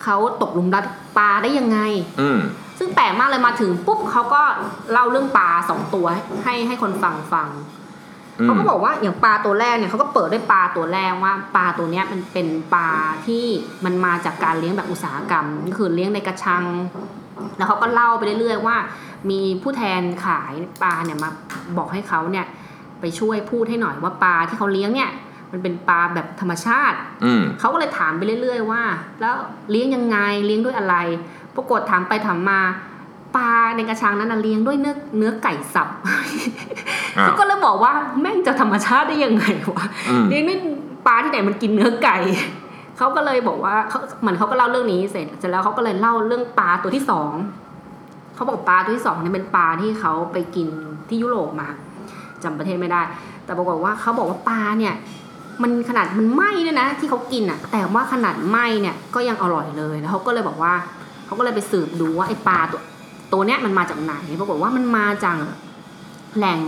[0.04, 0.84] เขาตกหลุมรัก
[1.18, 1.80] ปลาได้ยังไง
[2.22, 2.40] อืม
[2.78, 4.42] ซึ่งแปลกมากเลยมาถึงปุ๊บเขาก็
[4.92, 6.06] เล่าเรื่องปลาสองตัว
[6.44, 7.50] ให้ให้คนฟังฟัง
[8.40, 12.90] อืมเขาก็บอกว่าอย่างปลาตัวแรกเนี่ยเขาก็เปิดด้วยปลาตัวแรกว่าปลาตัวเนี้ยมันเป็นปลา
[13.26, 13.44] ที่
[13.86, 16.64] มันมาจากการเลี้ยงแบบอุตสาหกรรมก็คือเลี้ยงในกระชัง
[17.58, 18.78] แล้วเขาก็เล่าไปเรื่อยๆว่า
[19.30, 21.30] มีผู้แทนขายปลาเนี่ยมา
[21.78, 22.46] บอกให้เขาเนี่ย
[23.00, 25.10] ไปช่วยพูดให้หน่อยว่าปลาที่เขาเลี้ยงเนี่ย
[25.52, 28.84] มันเป็นปลาแบบธรรมชาติอืมเขาก็เลยถามไปเรื่อยๆว่า
[29.22, 29.36] แล้ว
[29.72, 30.96] เลี้ยงยังไงเลี้ยงด้วยอะไร
[31.56, 32.62] ปรากฏถามไปถามมา
[33.36, 35.90] ปลาในกระชังนั้นนะเลี้ยงด้วยเนื้อเนื้อไก่สับ
[37.18, 40.60] อ้าวเขาก็เลยบอกว่าแม่งจะธรรมชาติได้ยังไงวะอืมเลี้ยงด้วย
[41.08, 42.18] ปลาที่ไหนมันกินเนื้อไก่
[42.98, 47.32] เขาก็เลยบอกว่าเขาเหมือนเขาก็เล่าเรื่องนี้เสร็จเสร็จแล้วเขาก็เลยเล่าเรื่องปลาตัวที่สอง
[48.36, 50.68] เขาบอกปลาตัวที่สองเนี่ยเป็นปลาที่เขาไปกิน
[51.10, 51.68] ที่ยุโรปมา
[52.44, 53.02] จำประเทศไม่ได้
[53.46, 54.94] แต่ปรากฏว่าเขาบอกว่าปลาเนี่ย
[55.62, 60.74] มันขนาดมันไหม้ด้วยนะ ที่เขากินอะ แต่ว่าขนาดไหม้เนี่ยก็ยังอร่อยเลยแล้วเขาก็เลยบอกว่า
[61.26, 62.82] เขาก็เลยไปสืบดูว่าไอ้ปลาตัว
[63.32, 65.38] ตัวเนี้ยมันมาจากไหนปรากฏว่ามันมาจาก
[66.38, 66.60] แหล่ง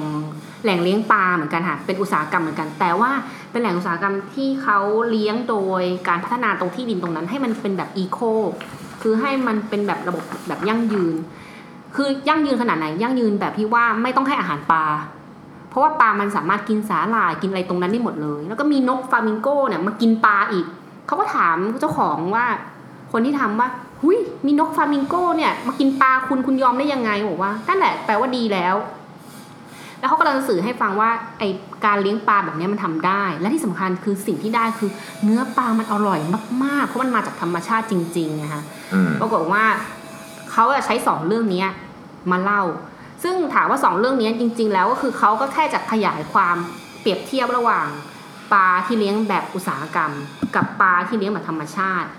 [0.63, 3.11] แหล่งเลี้ยงปลาเหมือนกันค่ะเป็นอุตสาหกรรมเหมือนกัน แต่ว่า
[3.51, 8.19] เป็นแหล่งอุตสาหกรรมที่เขาเลี้ยงโดยการพัฒนาตรงที่ดินตรงนั้น ให้มันเป็นแบบอีโค
[9.01, 11.15] คือให้มันเป็นแบบระบบแบบยั่งยืน
[11.95, 14.83] คือยั่งยืนขนาดไหนยั่งยืนแบบที่ว่าไม่ต้องให้อาหารปลา
[15.71, 20.65] เพราะว่าปลามันสามารถกินสาหร่ายกินอะไรตรงนั้นได้หมดเลย แล้วก็มีนกฟลามิงโก้เนี่ยมากินปลาอีก
[21.07, 22.45] เขาก็ถามเจ้าของว่า
[23.11, 23.67] คนที่ทำว่า
[24.01, 28.75] หุยมีนกฟลามิงโก้เนี่ยมากินปลาคุณคุณยอมได้ยังไงบอกว่านั่นแหละแปลว่าดีแล้ว
[29.99, 31.43] แล้วเขากำลังสื่อให้ฟังว่าไอ
[31.85, 34.89] การเลี้ยงปลาแบบนี้มันทำได้ และที่สำคัญคือสิ่งที่ได้คือ
[35.23, 36.19] เนื้อปลามันอร่อย
[36.63, 38.61] มากๆ เพราะมันมาจากธรรมชาติจริงๆนะคะ
[38.93, 39.63] อืมปรากฏว่า
[40.51, 41.67] เขาจะใช้สองเรื่องเนี้ย
[42.31, 42.61] มาเล่า
[43.23, 46.57] ซึ่งถามว่าสองเรื่องนี้จริง ๆ แล้วก็คือเขาก็แค่จะขยายความ
[47.01, 47.87] เปรียบเทียบระหว่าง
[48.53, 50.11] ปลาที่เลี้ยงแบบอุตสาหกรรม
[50.55, 52.09] กับปลาที่เลี้ยงแบบธรรมชาติ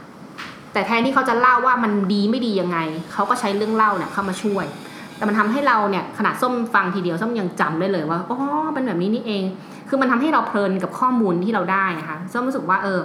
[0.72, 2.78] แต่แทนที่เขาจะเล่าว่ามันดีไม่ดียังไง
[3.12, 4.66] เขาก็ใช้เรื่องเล่าเนี่ยเข้ามาช่วย
[5.16, 8.38] แต่มันทำให้เราเนี่ยขนาดส้มฟังทีเดียวส้มยังจำได้เลยว่าอ๋อ
[8.74, 9.44] เป็นแบบนี้นี่เอง
[9.88, 13.00] คือมันทำให้เราเพลินกับข้อมูลที่เราได้นะคะส้มรู้สึกว่าเออ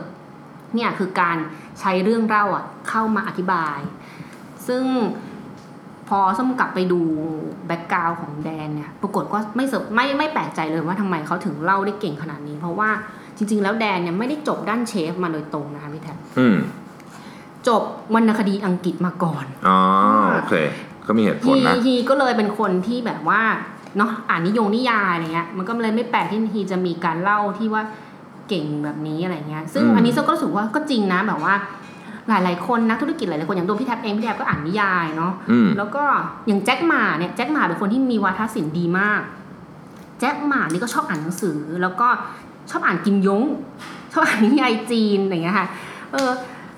[0.76, 1.38] เนี่ยคือการ
[1.80, 3.80] ใช้เรื่องเล่าอะเข้ามาอธิบาย
[4.68, 4.84] ซึ่ง
[6.10, 7.00] พอส้มกลับไปดู
[7.68, 12.90] แบ็กกราวของแดนเนี่ยปรากฏก็ไม่เซอร์ไม่ไม่แปลกใจเลยว่าทำไมเขาถึงเล่าได้เก่งขนาดนี้ เพราะว่า
[13.38, 16.58] จริง ๆ แล้วแดนเนี่ยไม่ได้จบด้านเชฟมาโดยตรงนะคะพี่แทนอืม
[17.68, 17.82] จบ
[18.16, 19.80] วรรณคดีอังกฤษมาก่อนอ๋อ
[20.34, 20.54] โอเค
[21.08, 23.42] ก็มีเหตุผลฮีนะฮีก็เลยเป็นคนที่แบบว่า
[23.98, 27.84] เนาะอ่านนิยมนิยายอะไรเงี้ยมันก็เลยไม่แปลกที่ฮีจะมีการเล่าที่ว่า
[28.50, 31.54] เก่งแบบนี้อะไรเงี้ย ซึ่งอืมอันนี้ส้มก็รู้สึกว่าก็จริงนะแบบว่า
[32.30, 36.04] หลาย ๆ คนนักธุรกิจหลาย ๆ คนอย่างตัวพี่แท็บเองพี่แท็บก็อ่านนิยายเนาะอืมแล้วก็
[36.48, 39.22] อย่างแจ็คหมาเนี่ยแจ็คหมาเป็นคนที่มีวาทศิลป์ดีมาก
[40.20, 42.08] แจ็คหมานี่ก็ชอบอ่านหนังสือ แล้วก็
[42.70, 43.44] ชอบอ่านกิมยง
[44.12, 45.68] ชอบอ่านนิยายจีนอะไรเงี้ยค่ะ
[46.12, 46.30] เออ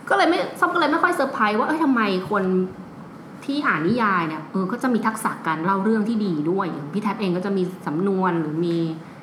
[0.10, 2.44] ก็เลยไม่ส้มก็เลยไม่ค่อยเซอร์ไพรส์ว่าเอ้ยทำไมคน
[3.46, 8.76] ที่อ่านนิยายเนี่ยเออก็จะมีทักษะการเล่าเรื่องที่ดีด้วยอย่างพี่แท็บเองก็จะมีสำนวนหรือมี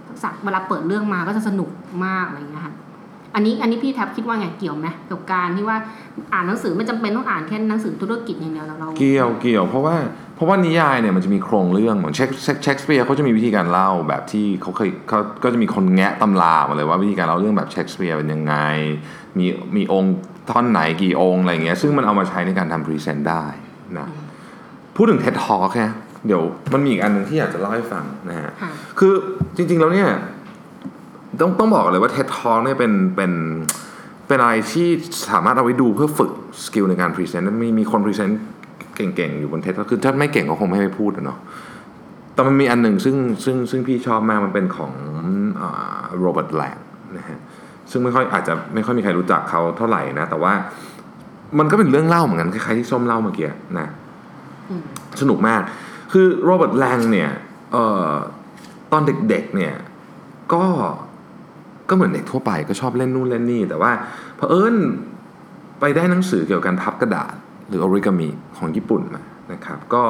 [0.09, 1.71] ทักษะเวลาเปิดเรื่องมาก็จะสนุก
[2.05, 2.75] มากอะไรเงี้ยค่ะ
[3.37, 5.77] อันนี้อันนี้พี่แท็บคิดว่าไงเกี่ยวไหมกับการที่ว่า
[6.33, 9.97] อ่านหนังสือไม่จำเป็นต้องอ่านแค่หนังสือธุรกิจอย่างเดียวแล้วเราเกี่ยวเกี่ยวเพราะว่า
[10.37, 12.31] เพราะว่านิยายเนี่ยมันจะมีโครงเรื่องเหมือนเชค
[12.63, 18.55] เชคสเปียร์เขาจะมีวิธีการเล่าแบบที่เขาเคยเขาก็จะมีคนแงะตำรามาเลยว่าวิธีการเล่าเรื่องแบบเชคสเปียร์เป็นยังไง
[19.39, 19.47] มี
[19.77, 20.15] มีองก์
[20.51, 23.45] ท่อนไหนกี่องก์อะไรเงี้ยซึ่งมันเอามาใช้ในการทำพรีเซนต์ได้
[23.99, 24.09] นะ
[24.97, 25.87] พูดถึง TED Talk แค่
[26.27, 29.13] เดี๋ยวมันมีอีกอันหนึงที่อยากจะเล่าให้ฟังนะฮะค่ะคือ
[29.57, 30.09] จริงๆแล้วเนี่ย
[31.41, 33.33] ต้องต้องบอกเลยว่า TED Talk เนี่ยเป็นเป็น
[34.27, 34.89] เป็นอะไรที่
[35.31, 36.31] สามารถเอาไว้ดูเพื่อฝึก
[36.65, 38.41] skill ในการพรีเซนต์มีมีคนพรีเซนต์
[38.97, 41.39] เก่งๆ อยู่บน TED ก็คือถ้าไม่เก่งก็คงไม่ให้พูดอะเนาะ
[42.35, 44.93] แต่มันมีอันหนึ่งซึ่งซึ่งซึ่งพี่ชอบมากมันเป็นของ
[46.19, 46.77] โรเบิร์ตแลง
[47.17, 47.39] นะฮะ
[47.91, 50.53] ซึ่งไม่ค่อยอาจจะไม่ค่อยมีใครรู้จักเขาเท่าไหร่นะ แต่ว่า
[51.59, 53.89] มันก็เป็นเรื่องเล่าเหมือนกันคล้ายๆที่ส้มเล่าเมื่อกี้นะ
[55.21, 55.61] สนุกมาก
[56.13, 57.31] คือโรเบิร์ตแลงเนี่ย
[57.75, 57.77] อ
[58.11, 58.13] อ
[58.93, 59.75] ตอนเด็กๆเนี่ย
[60.55, 60.65] ก็
[61.89, 63.93] ก็เหมือนเด็กทั่วไปก็ชอบเล่นนู่นเล่นนี่ แต่ว่า
[64.37, 64.75] เผอิญ
[65.81, 67.33] ไปได้หนังสือเกี่ยวกับการพับกระดาษ
[67.69, 69.23] หรือ o อริกามิของญี่ปุ่นมา
[69.53, 70.03] นะครับก็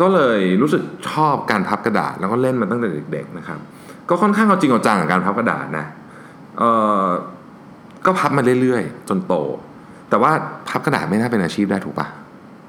[0.00, 3.58] ก็เลยรู้สึกชอบการพับกระดาษ แล้วก็เล่นมาตั้งแต่เด็กๆนะครับ
[4.08, 5.86] ก็ค่อนข้างเอาจริงเอาจังกับการพับกระดาษนะ
[6.58, 6.70] เอ่
[7.04, 7.06] อ
[8.06, 9.34] ก็พับมาเรื่อยๆ จนโต
[10.10, 10.30] แต่ว่า
[10.68, 12.06] พับกระดาษไม่น่าเป็นอาชีพได้ถูกปะ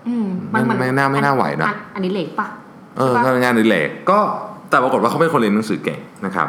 [0.08, 2.48] อืมไม่ไม่น่าไม่น่าไหวนะอัอันนี้เหล็กปะ
[2.98, 4.20] เออใช่ปะทำงานอดิเรกก็
[4.70, 6.48] แต่ปรากฏว่าเขาเป็นคนเรียนหนังสือเก่งนะครับ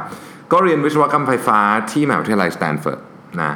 [0.52, 1.58] ก็เรียนวิศวกรรมไฟฟ้า
[1.90, 3.00] ที่มหาวิทยาลัยสแตนฟอร์ด
[3.42, 3.52] นะ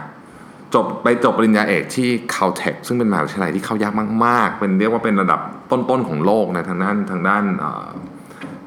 [0.74, 3.92] จบไปจบปริญญาเอกที่ Caltech ซึ่งเป็นมหาวิทยาลัยที่เข้ายาก
[4.24, 7.44] มาก ๆ เป็นเรียกว่าเป็นระดับต้น ๆ ของโลกนะทางด้านทางด้าน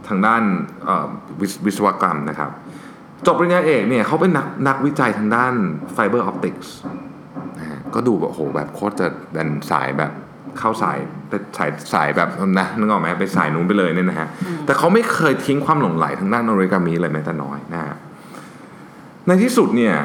[0.07, 0.43] ทางด้าน
[1.41, 2.51] วิศวิศวกรรมนะครับ
[3.25, 5.53] จบปริญญาเอกเนี่ยเขาเป็นนักนักวิจัยทางด้าน
[5.93, 6.73] fiber optics
[7.59, 10.11] นะฮะก็ดูแบบโหแบบโคตรจะดันสายแบบ
[10.59, 10.97] เข้าสาย
[11.29, 14.27] เป็นสายสายแบบนะนึกออกไหมไปสายนู้นไปเลยเนี่ยนะฮะ
[14.65, 17.95] แต่เขาไม่เคยทิ้งความหลงไหลทางด้านออริกามิเลยแม้แต่น้อยนะฮะ
[19.43, 19.95] ที่สุดเนี่ย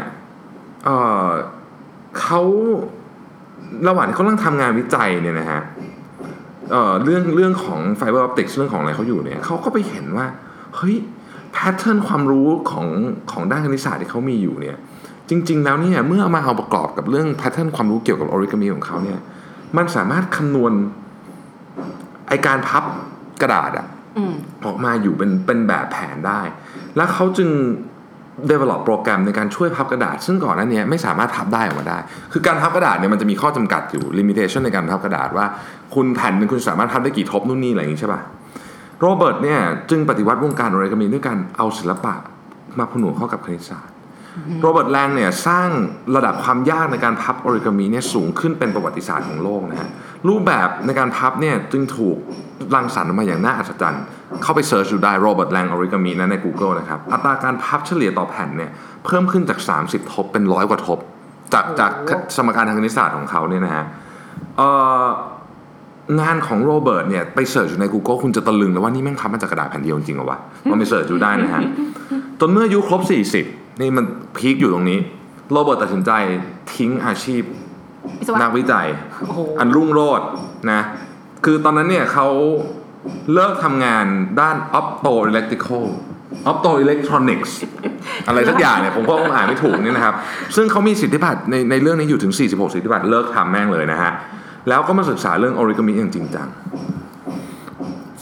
[0.85, 1.28] เอ่อ
[2.20, 2.40] เขา
[3.88, 5.61] ระหว่างที่เขากำลังทำงานวิจัยเนี่ยนะฮะ
[6.70, 10.26] เอ่อเรื่องเรื่องของ fiber optics เรื่องของอะไรเขาอยู่เนี่ยเขาก็ไปเห็นว่า
[10.76, 10.96] เฮ้ย
[11.52, 12.87] pattern ความรู้ของ
[13.33, 14.76] ของด้านคณิตศาสตร์ที่เขามีอยู่เนี่ย
[15.28, 19.18] จริง ๆ แล้วเนี่ยเมื่อเอามาเอาประกอบกับเรื่อง pattern ความรู้เกี่ยวกับออริกามิของเขาเนี่ย
[19.76, 20.72] มันสามารถคำนวณ
[22.28, 22.85] ไอการพับ
[23.42, 26.40] กระดาษอะอืมออกมาอยู่เป็นเป็นแบบแผนได้
[26.96, 27.50] แล้วเขาจึง
[28.50, 31.98] develop โปรแกรมในการช่วยพับกระดาษ ซึ่งก่อนหน้านี้ไม่สามารถพับได้ออกมาได้
[32.33, 35.46] คือการพับกระดาษเนี่ยมันจะมีข้อจำกัดอยู่ limitation ในการพับกระดาษว่า
[35.94, 38.20] คุณแผ่นนึงคุณสามารถพับได้กี่ทบนู่นนี่อะไรอย่างนี้ใช่ป่ะ
[39.00, 42.14] โรเบิร์ตเนี่ยจึงปฏิวัติวงการออริกามิด้วยการเอาศิลปะ
[42.79, 43.94] มาผนวกเข้ากับคณิตศาสตร์
[44.61, 45.68] โรเบิร์ตแลงเนี่ยสร้าง
[46.16, 49.90] ระดับความยากในการพับออริกามิเนี่ยสูงขึ้นเป็นประวัติศาสตร์ของโลกนะฮะ
[50.29, 52.18] รูปแบบในการพับเนี่ยจึงถูก
[52.75, 54.03] รังสรรค์ออกมาอย่างน่าอัศจรรย์
[54.42, 58.70] เข้าไป search ดูได้โรเบิร์ตแลงออริกามินะใน Google นะครับ อัตราการพับเฉลี่ยต่อแผ่นเนี่ย
[59.05, 60.99] เพิ่มขึ้นจาก 30 ทบเป็นร้อยกว่าทบ
[61.53, 61.92] จากจาก
[62.37, 63.85] สมการทางคณิตศาสตร์ของเขาเนี่ยนะฮะ
[64.57, 64.68] เอ่
[65.05, 65.07] อ
[66.20, 71.62] งานของโรเบิร์ตเนี่ยไป search อยู่ใน Google คุณจะตะลึงเลยว่านี่แม่งพับมาจากกระดาษแผ่นเดียวจริงเหรอวะลองไป search ดูได้นะฮะ
[72.40, 73.03] จนเมื่ออายุครบ
[73.42, 74.05] 40 นี่มัน
[74.37, 74.99] พีคอยู่ตรงนี้
[75.53, 76.11] โรเบิร์ตตัดสินใจ
[76.75, 77.42] ทิ้งอาชีพ
[78.18, 78.87] วิศวะนักวิจัย
[79.20, 80.27] โอ้โหอันรุ่งโรจน์
[80.73, 80.81] นะ
[81.44, 82.29] คือตอนนั้นเนี่ยเขา
[83.33, 84.07] เลิกทำงาน
[84.40, 85.85] ด้าน opto electrical
[86.50, 87.50] opto electronics
[88.26, 90.14] อะไรสักอย่างเนี่ย ผมก็คงอ่านไม่ถูกนี่นะครับ
[90.57, 94.11] ซึ่งเขามีสิทธิบัตรในในเรื่องนี้อยู่ถึง 46 สิทธิบัตรเลิกทำแม่งเลยนะฮะ
[94.68, 96.48] แล้วก็มาศึกษาเรื่อง origami อย่างจริงจัง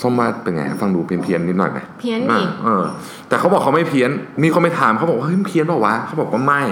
[0.00, 2.84] ส้มว่าเป็นไงฟังดูเพี้ยนๆนิดหน่อยไหมเพี้ยนอะอีกเออ
[3.28, 4.10] แต่เขาบอกเขาไม่เพี้ยน
[4.42, 6.62] มีคนไปถามเขาบอกว่าเฮ้ยมันเพี้ยนเปล่าวะเขาบอกว่าไม่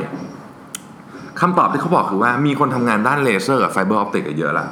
[1.40, 4.66] คำตอบที่เขาบอกคือว่ามีคนทำงานด้านเลเซอร์กับ fiber optic เยอะละ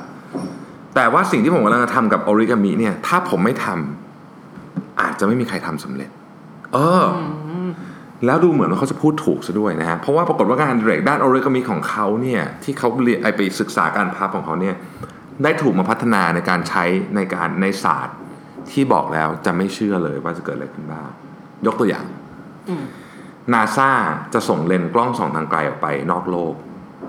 [0.95, 6.11] แต่ว่าสิ่งที่ผมกำลังจะทำกับออริกามิเนี่ย ถ้าผมไม่ทำอาจจะไม่มีใครทำสำเร็จ
[6.73, 7.69] เอออ
[8.27, 14.75] แล้วดูเหมือนว่าเขาจะพูดถูกซะด้วยนะฮะ เพราะว่าปรากฏว่างานแรกด้านออริกามิของเขาเนี่ย ที่เขาเรียนไอไปศึกษาการพับของเขาเนี่ย
[15.43, 16.85] ได้ถูกมาพัฒนาในการใช้
[17.17, 18.17] ในการในศาสตร์
[18.71, 21.09] ที่บอกแล้วจะไม่เชื่อเลยว่าจะเกิดอะไรขึ้นบ้าง
[21.67, 22.05] ยกตัวอย่าง
[22.69, 22.85] อืม
[23.53, 23.91] นาซา
[24.35, 26.55] จะส่งเลนส์กล้องส่องทางไกลออกไปนอกโลก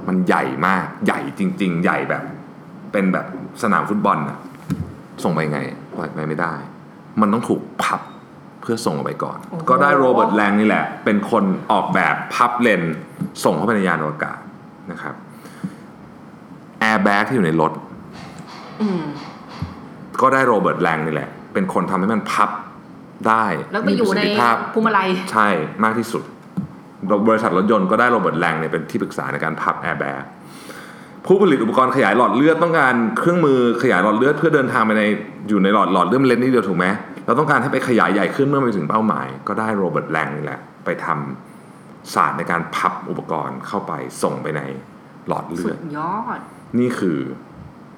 [0.08, 2.24] มันใหญ่มาก ใหญ่จริง ๆ ใหญ่แบบ
[2.96, 3.28] เป็นแบบ
[3.64, 4.40] สนามฟุตบอลน่ะ
[5.24, 5.60] ส่งไปไง
[5.96, 6.54] ปล่อยไปไม่ได้
[7.22, 8.02] มันต้องถูกพับ
[8.62, 12.96] เพื่อส่งออกไปก่อนโอ้โหก็ได้โรเบิร์ตแลงนี่แหละ เป็นคนออกแบบพับเลนส์
[13.44, 14.38] ส่งเข้าไปในยานอวกาศ
[14.92, 15.16] นะครับ
[16.80, 17.72] แอร์แบ็กที่อยู่ในรถ
[18.82, 19.02] อืม
[20.22, 22.50] ก็ได้โรเบิร์ตแลงนี่แหละ เป็นคนทำให้มันพับ
[23.28, 25.48] ได้แล้วไปอยู่มีประในสิทธิภาพถุงลมนิรภัยใช่
[25.84, 26.24] มากที่สุด
[27.28, 30.24] บริษัทรถยนต์ก็ได้โรเบิร์ตแลงเนี่ยเป็นที่ปรึกษาในการพับแอร์แบ็ก
[31.26, 35.04] ผู้ผลิตอุปกรณ์ขยายหลอดเลือดต้องการเครื่องมือขยายหลอดเลือดเพื่อเดินทางไปใน
[35.50, 36.86] อยู่ในหลอดหลอดเลือดมันเล็กนิดเดียวถูกไหม
[37.26, 44.62] เราต้องการให้ไปขยายใหญ่ขึ้นเมื่อไปถึงเป้าหมาย ก็ได้โรเบิร์ตแลงนี่แหละ ไปทำศาสตร์ในการพับอุปกรณ์เข้าไปส่งไปใน
[45.28, 46.40] หลอดเลือดสุดยอด
[46.80, 47.18] นี่คือ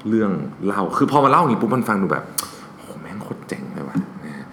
[0.10, 0.32] เรื่อง
[0.66, 2.24] เล่าคือพอมาเล่าอย่างนี้ปุ๊บมันฟังดูแบบ
[2.76, 4.46] โอ้โหแม่งโคตรเจ๋งเลยว่ะนะฮะ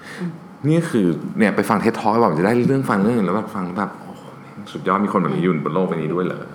[0.68, 1.06] นี่คือ
[1.38, 6.53] เนี่ยไปฟังเทสทอยบอกจะได้เรื่องฟังเรื่องอื่นแล้วแบบฟังแล้วแบบโอ้โหแม่งสุดยอดมีคนแบบนี้อยู่บนโลกใบนี้ด้วยเหรอนะฮะ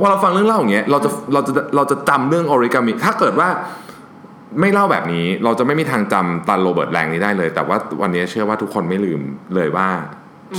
[0.00, 3.48] พอเราฟังเรื่องเล่าอย่างเงี้ยเราจะเราจะเราจะจำเรื่องออริกามิถ้าเกิดว่า
[4.60, 9.20] ไม่เล่าแบบนี้เราจะไม่มีทางจำตันโรเบิร์ตแลงนี้ได้เลย แต่ว่าวันนี้เชื่อว่าทุกคนไม่ลืม
[9.54, 9.88] เลยว่า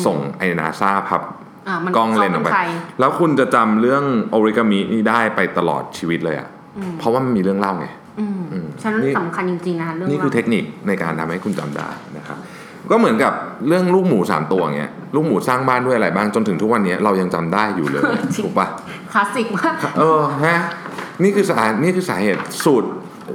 [0.05, 1.21] ส่งไอ้นาซาพับ
[1.67, 2.63] อ่ามันกล้องเลนส์ออกไปใคร
[2.99, 6.49] แล้วคุณจะจำเรื่องโอริกามินี่ได้ไปตลอดชีวิตเลยอะ่ะ
[6.99, 7.87] เพราะว่ามันมีเรื่องเล่าไง
[8.19, 12.37] อืมอืมฉะนั้นนี่สำคัญจริงๆนะคะเรื่องนี่คือเทคนิคในการทำให้คุณจำได้นะครับ
[12.91, 13.33] ก็เหมือนกับ
[13.67, 18.01] เรื่องลูกหมูสามตัวเงี้ยลูกหมูสร้างบ้านด้วยอะไรบ้างจนถึงทุกวันนี้เรายังจำได้อยู่เลย
[18.43, 18.67] ถูกปะ
[19.13, 20.57] คลาสสิกมากเออฮะ
[21.23, 22.89] นี่คือสานี่คือสาเหตุสูตร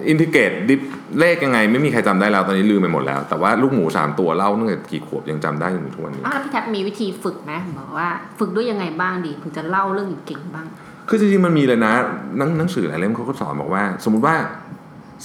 [0.09, 0.81] integrate diff
[1.20, 8.08] เลขยังไง ไม่มีใครจำได้แล้วตอนนี้ลืมไปหมดแล้ว แต่ว่าลูกหมูสามตัวเล่าตั้งแต่กี่ขวบยังจำได้จนถึงทุกวันนี้อ้าแล้วพี่แท็บมีวิธีฝึกไหมบอกว่า
[8.38, 10.66] ฝึกด้วยยังไงบ้างดีถึงจะเล่าเรื่องเก่งๆบ้าง
[11.08, 11.92] คือจริงๆมันมีเลยนะ
[12.37, 14.37] หนังหนังสือหลายเล่มเขาก็สอนบอกว่า สมมุติว่า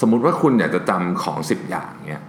[0.01, 2.23] สมมุติว่าคุณอยากจะจำของสิบอย่างเนี้ย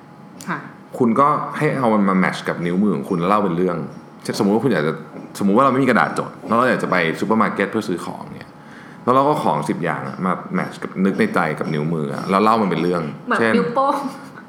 [0.94, 1.28] ค่ะคุณก็
[1.58, 3.76] ให้เอามันมา match กับนิ้วมือของคุณแล้วเล่าเป็นเรื่อง
[4.22, 4.92] เช่นสมมุติว่าคุณอยากจะ
[5.38, 8.48] สมมุติว่าเราไม่มีกระดาษจดแล้วเราอยากจะไปซูเปอร์มาร์เก็ตเพื่อซื้อของเนี่ย
[9.04, 13.94] แล้วเราก็ของสิบอย่างอะมาแมทช์กับนึกในใจกับนิ้วมืออะแล้วเล่ามันเป็นเรื่องแบบเช่นนิ้วโป้ง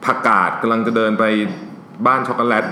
[0.06, 1.24] ผักกาดกำลังจะเดินไป
[2.06, 2.66] บ้านช็อกโกแลต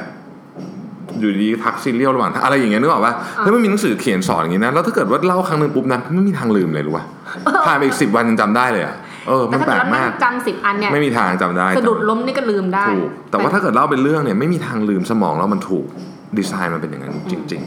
[1.20, 7.06] อยู่ดีทักซีเรียลระหว่างทางอะไรอย่างเงี้ยนึกออกปะแล้วมันมีหนังสือเขียนสอนอย่างงี้นะแล้วถ้าเกิดว่าเล่าครั้งหนึ่งปุ๊บนะไม่มีทางลืมเลยรู้ป่ะ
[7.66, 8.96] ผ่านไปอีกสิบวันยังจำได้เลยอะ
[9.28, 15.86] เออแต่มันถ้าแปลเกิดกเรานั่มางก จำสิบอันเนี่ยไม่มีทางจำได้สะดุดล้มนี่ก็ลืมได้ถูกแต่ว่าถ้าเกิดเล่าเป็นเรื่องเนี่ยไม่มีทางลืมสมองเรามันถูก
[16.38, 17.64] ดีไซน์มันเป็นอย่างนั้นจริง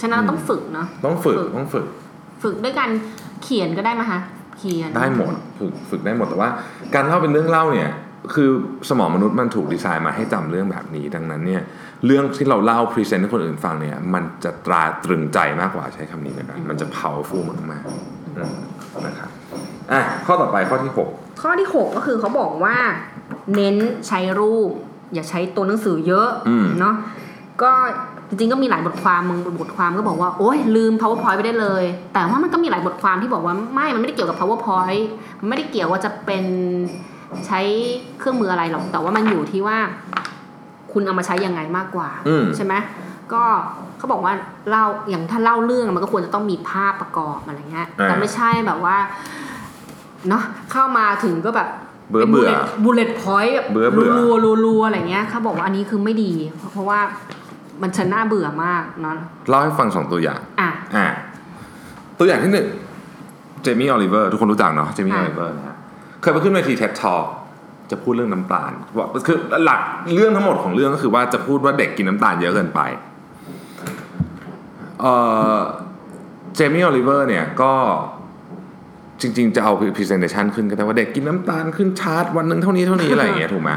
[0.00, 1.86] ฉะนั้นต้องฝึกเนาะๆ ต้องฝึกต้องฝึก
[2.42, 2.90] ฝึกด้วยการ
[3.42, 4.20] เขียนก็ได้ไหมคะ
[4.58, 6.48] เขียน ได้หมดฝึกฝึกได้หมดแต่ว่า
[6.94, 7.90] การเล่าเป็นเรื่องเล่าเนี่ย
[8.34, 8.50] คือ
[8.88, 11.62] สมองมนุษย์มันถูกดีไซน์มาให้จำเรื่องแบบนี้ ดังนั้นเนี่ย
[12.06, 18.02] เรื่องที่เราเล่าพรีเซนต์ให้คนอื่นฟังเนี่ย มันจะตราตรึงใจมากกว่าใช้คำนี้นะครับมันจะ powerful มากๆอืม
[19.06, 19.30] นะครับ
[19.92, 21.08] อะข้อต่อไปข้อที่หก
[21.42, 22.76] ข้อที่ 6 ก็คือเขาบอกว่า
[23.54, 23.76] เน้น
[24.08, 24.70] ใช้รูป
[25.14, 26.94] อย่าใช้ตัวหนังสือเยอะอืมเนาะ
[27.62, 27.70] ก็
[28.28, 35.02] จริงๆก็มีหลายบทความมึงบทความก็บอกว่าโอ๊ยลืม powerpoint ไปได้เลย แต่ว่ามันก็มีหลายบทความที่บอกว่าไม่มันไม่ได้เกี่ยวกับ powerpoint
[35.40, 36.44] มันไม่ได้เกี่ยวว่าจะเป็น
[37.46, 37.60] ใช้
[38.18, 39.78] เครื่องมืออะไรหรอกแต่ว่ามันอยู่ที่ว่า
[40.92, 42.74] คุณเอามาใช้ยังไงมากกว่าอืมใช่ไหม
[43.34, 43.44] ก็
[43.98, 44.32] เขาบอกว่า
[44.70, 48.96] เล่าอย่างถ้าเล่าเรื่องมันก็ควรจะต้องมีภาพประกอบอะไรเงี้ยอ่าแต่ไม่ใช่แบบว่า
[50.28, 51.68] เนาะเข้ามาถึงก็แบบ
[52.10, 52.50] เบื่อเบื่อ
[52.84, 56.32] bullet point แบบเบื่อเบื่อรัวๆรัวๆอะไรเงี้ยเขาบอกว่าอันนี้คือไม่ดี
[56.72, 57.00] เพราะว่า
[57.82, 59.14] มันจะน่าเบื่อมากเนาะ
[59.48, 61.06] เล่าให้ฟังสองตัวอย่าง อะอ่า
[62.18, 62.66] ตัวอย่างที่หนึ่ง
[63.62, 65.76] เจมี่ออลิเวอร์ทุกคนรู้จักเนาะเจมี่ค่ะออลิเวอร์นะฮะ
[66.20, 67.26] เคยไปขึ้นเวที TED Talk
[67.90, 69.80] จะพูดเรื่องน้ำตาลว่าคือหลัก
[70.14, 72.80] เรื่องทั้งหมดของเรื่องก็คือว่าจะพูดว่าเด็กกินน้ำตาลเยอะเกินไป
[75.00, 75.14] เอ่
[75.56, 75.58] อ
[76.56, 77.72] เจมี่ออลิเวอร์เนี่ยก็
[79.20, 83.70] จริง ๆ จะเอา presentation ขึ้นก็ได้ว่าเด็กกินน้ำตาลขึ้นชาร์ตวันหนึ่งเท่านี้เท่านี้อะไรอย่างเงี้ยถูกไหม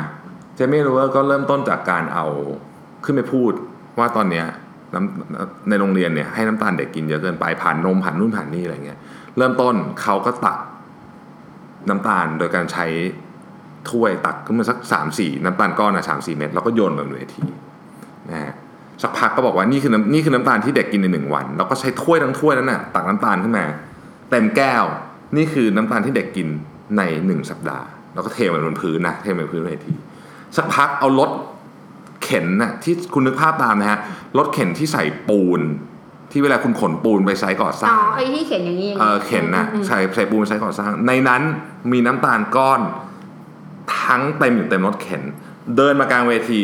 [0.56, 2.26] เจมี่ออลิเวอร์ก็เริ่มต้นจากการเอา
[3.06, 3.52] ขึ้นไปพูด
[4.00, 4.46] ว่าตอนเนี้ย
[4.94, 9.00] น้ำในโรงเรียนเนี่ยให้น้ำตาลเด็กกินเยอะเกินไปผ่านนมผ่านนู่นผ่านนี่อะไรเงี้ย
[9.38, 10.60] เริ่มต้นเขาก็ตัก
[11.90, 12.86] น้ำตาลโดยการใช้
[13.90, 17.46] ถ้วยตักขึ้นมาสักสามสี่น้ำตาลก้อนอะสามสี่เม็ดแล้วก็โยนบนเวที
[18.32, 18.54] นะฮะ
[19.04, 23.66] สักพักก็บอกว่านี่คือน้ำนี่คือน้ำตาลที่เด็กกินในหนึ่งวัน แล้วก็ใช้ถ้วยทั้งถ้วยนั้นน่ะตักน้ำตาลขึ้นมา
[24.30, 24.84] เต็มแก้ว
[25.38, 26.48] นี่คือน้ำตาลที่เด็กกิน
[26.98, 29.94] ในหนึ่งสัปดาห์ แล้วก็เทมันบนพื้นนะเทมันบนพื้นเวที
[30.58, 31.30] สักพักเอารถ
[32.24, 34.00] เข็นนะที่คุณนึกภาพตามนะฮะ
[34.38, 35.62] รถเข็นที่ใส่ปูน
[36.32, 41.42] ที่เวลาคุณขนปูนไปไซต์ก่อสอ๋ร้าอง ไอ้ที่เขียนอย่างนี้อย่างเออเข็นนะอืมใส่ใส่ปูนไปไซต์ก่อสร้าง ในนั้น
[41.92, 42.82] มีน้ำตาลก้อน
[44.02, 45.22] ทั้งเต็มอยู่เต็มรถเข็น
[45.78, 46.60] เดินมากลางเวที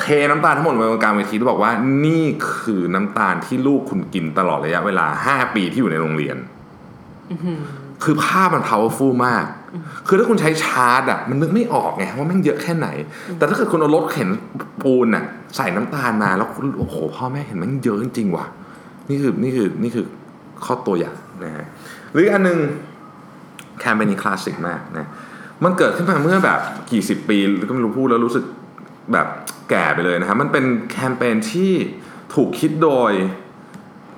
[0.00, 1.72] เทน้ำตาลทั้งหมดลงไปกลางเวทีแล้วบอกว่า
[2.06, 2.24] นี่
[2.54, 6.36] คือน้ำตาลที่ลูกคุณกินตลอดระยะเวลา5ปีที่อยู่ในโรงเรียน
[7.28, 7.58] คือหือ
[8.04, 9.44] คือภาพมัน powerful มาก
[10.06, 12.88] คือถ้าคุณใช้ชาร์จอะมันนึกไม่ออกไงว่าแม่งเยอะแค่ไหน
[13.36, 14.28] แต่ถ้าเกิดคุณเอารถเข็น
[14.82, 15.24] ปูนอะ
[15.56, 18.46] ใส่น้ำตาลมาแล้วคุณโอ้โหพ่อแม่เห็นแมันเยอะจริงว่ะ
[19.08, 20.06] นี่คือนี่คือนี่คือ
[20.64, 21.66] ข้อตัวอย่างนะฮะ
[22.12, 22.58] หรืออันหนึง
[23.80, 25.06] แคมเปญนี้คลาสสิกมากนะ
[25.64, 27.36] มันเกิดขึ้นมาเมื่อแบบกี่สิบปี
[27.68, 28.44] ก็ไม่รู้พูดแล้วรู้สึก
[29.12, 29.26] แบบ
[29.70, 31.72] แก่ไปเลยนะครับ มันเป็นแคมเปญที่
[32.34, 33.12] ถูกคิดโดย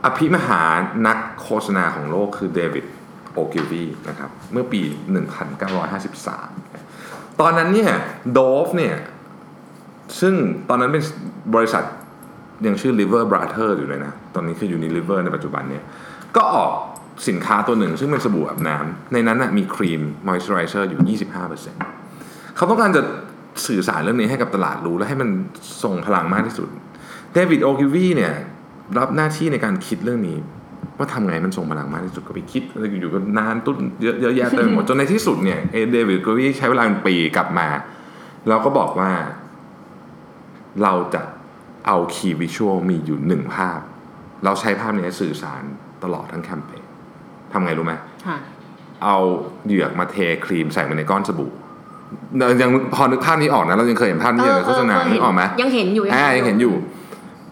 [0.04, 0.62] อภิมหา
[1.06, 2.84] นักโฆษณาของโลกคือเดวิด
[3.32, 4.80] โอกิลวีนะครับ เมื่อปี
[6.50, 7.92] 1953 ตอนนั้นเนี่ย
[8.32, 8.96] โดฟเนี่ย
[10.20, 10.34] ซึ่ง
[10.68, 11.02] ตอนนั้นเป็น
[11.54, 11.84] บริษัท
[12.66, 15.82] ยังชื่อ Liver Brother อยู่เลยนะ ตอนนี้คือ Unilever ในปัจจุบันเนี่ย
[16.36, 16.72] ก็ออก
[17.28, 21.18] สินค้าตัวหนึ่ง ซึ่งเป็นสบู่อาบน้ำในนั้นนะมีครีมมอยส์เจอไรเซอร์อยู่
[21.88, 23.02] 25%เขาต้องการจะ
[23.66, 25.30] สื่อสารเรื่องนี้ให้กับตลาดรู้ และให้มัน
[25.82, 26.68] ทรงพลังมากที่สุด
[27.32, 28.34] เดวิดโอกิลวี่เนี่ย
[28.98, 30.38] รับหน้าที่ในการคิดเรื่องนี้
[30.98, 37.68] ว่าทำไงมันทรงพลังมากที่สุดก็ไปคิดแล้วอยู่ๆก็นานตุ้นเยอะเยอะแยะเต็มไปหมดจนในที่สุดเนี่ยเอเดวิดโอกิลวี่ใช้เวลาเป็นปีกลับมา
[38.48, 39.10] เราก็บอกว่า
[40.82, 41.22] เราจะ
[41.86, 43.80] เอาคีย์วิชวลมีอยู่หนึ่งภาพ
[44.44, 45.62] เราใช้ภาพนี้สื่อสาร
[46.02, 46.84] ตลอดทั้งแคมเปญ
[47.52, 47.94] ทำไงรู้ไหม
[48.26, 48.36] ค่ะ
[49.04, 49.16] เอา
[49.66, 51.61] เหยือกมาเทครีมใส่มาในก้อนสบู่เรา
[52.62, 56.74] ยังพอนึกภาพนี้ออกนะเรายังเคยเห็นภาพนี้ในโฆษณาเออเออนึกออกไหมยังเห็นอยู่อ่ายังเห็นอยู่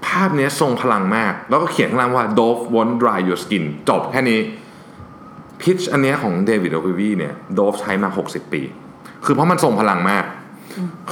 [0.06, 4.40] ภาพเนี้ยทรงพลังมาก แล้วก็เขียนข้างล่างว่า Dove won't dry your skin จบแค่นี้
[5.60, 8.62] พิชอันเนี้ยของเดวิดโอ i วีเนี่ย Dove ใช้มา 60 ปี
[9.24, 10.24] คือเพราะมันทรงพลังมาก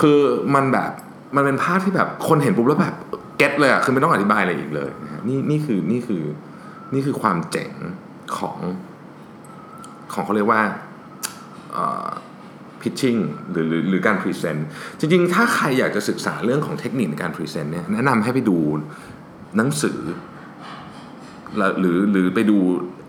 [0.00, 0.18] คือ
[0.54, 0.90] มันแบบ
[1.36, 2.94] มันเป็นภาพที่แบบคนเห็นปุ๊บแล้วแบบ
[3.38, 6.22] get เลยอะคือไม่ต้องอธิบายอะไรอีกเลยนะฮะนี่นี่คือนี่คือ
[6.94, 7.72] นี่คือความเจ๋ง
[8.38, 8.58] ของ
[10.12, 10.62] ของเขาเรียกว่า
[12.88, 13.16] pitching
[13.50, 14.66] หรือหรือหรือการพรีเซนต์
[14.98, 18.58] จริงๆ ถ้าใครอยากจะศึกษาเรื่องของเทคนิคในการพรีเซนต์เนี่ยแนะนำให้ไปดู
[19.56, 19.98] หนังสือ
[21.56, 22.58] แล้วหรือหรือไปดู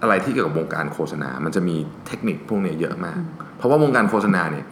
[0.01, 1.75] อะไรที่เกี่ยวกับวงการโฆษณา มันจะมี
[2.07, 3.19] เทคนิคพวกเนี้ยเยอะมาก
[3.57, 4.65] เพราะว่าวงการโฆษณาเนี่ย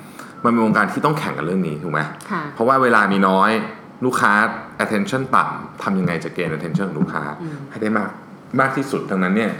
[0.43, 1.99] มันเป็นวงการที่ต้องแข่งกันเรื่องนี้ถูกไหม
[2.31, 3.51] ค่ะเพราะว่าเวลามีน้อย
[4.05, 4.33] ลูกค้า
[4.83, 8.09] attention ต่ำทำยังไงจะเกณฑ์ attention ของลูกค้าอืมให้ได้มาก
[8.59, 9.51] มากที่สุดดังนั้นเนี่ย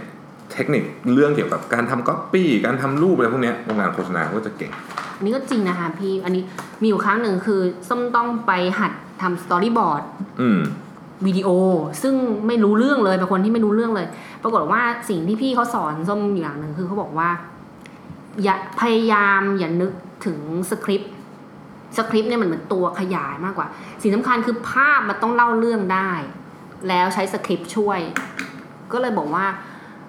[0.52, 0.82] เทคนิค
[1.14, 4.72] เรื่องเกี่ยวกับการทำก๊อปปี้การทำรูปอะไรพวกเนี้ยวงการโฆษณาก็จะเก่ง
[5.18, 6.42] อันนี้ก็จริงนะคะพี่อันนี้
[6.82, 8.92] มีอยู่ครั้งหนึ่งคือส้มต้องไปหัด
[9.22, 10.02] ทำ storyboard
[10.40, 10.60] อืม
[11.26, 11.48] วิดีโอ
[12.02, 12.14] ซึ่ง
[12.46, 14.06] ไม่รู้เรื่องเลยเป็นคนที่ไม่รู้เรื่องเลย
[14.42, 17.30] ปรากฏว่าสิ่งที่พี่เขาสอนส้มอยู่อย่างหนึ่งคือเขาบอกว่า
[18.42, 19.92] อย่าพยายามอย่านึก
[20.26, 20.38] ถึง
[20.70, 21.12] สคริปต์
[21.96, 23.66] สคริปต์เนี่ยมันเหมือนตัวขยายมากกว่า
[24.02, 26.10] สิ่งสำคัญคือภาพมันต้องเล่าเรื่องได้
[26.88, 28.00] แล้วใช้สคริปต์ช่วย
[28.92, 29.46] ก็เลยบอกว่า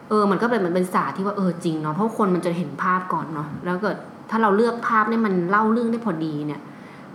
[0.09, 3.97] เออ มันก็เป็นเหมือนเป็นศาสตร์ที่ว่าเออจริงเนาะเพราะคนมันจะเห็นภาพก่อนเนาะแล้วเกิด
[4.29, 6.59] ถ้าเราเลือกภาพเนี่ยมันเล่าเรื่องได้พอดีเนี่ย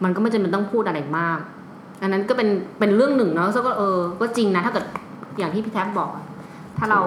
[0.04, 1.38] มันก็ไม่จำเป็นต้องพูดอะไรมาก
[2.02, 2.48] อันนั้นก็เป็น
[2.78, 4.84] เป็นเรื่องหนึ่งเนาะซึ่งก็เออ ก็จริงนะ ถ้าเกิด
[5.38, 6.24] อย่างที่พี่แท็บบอกอะ
[6.78, 7.00] ถ้าเรา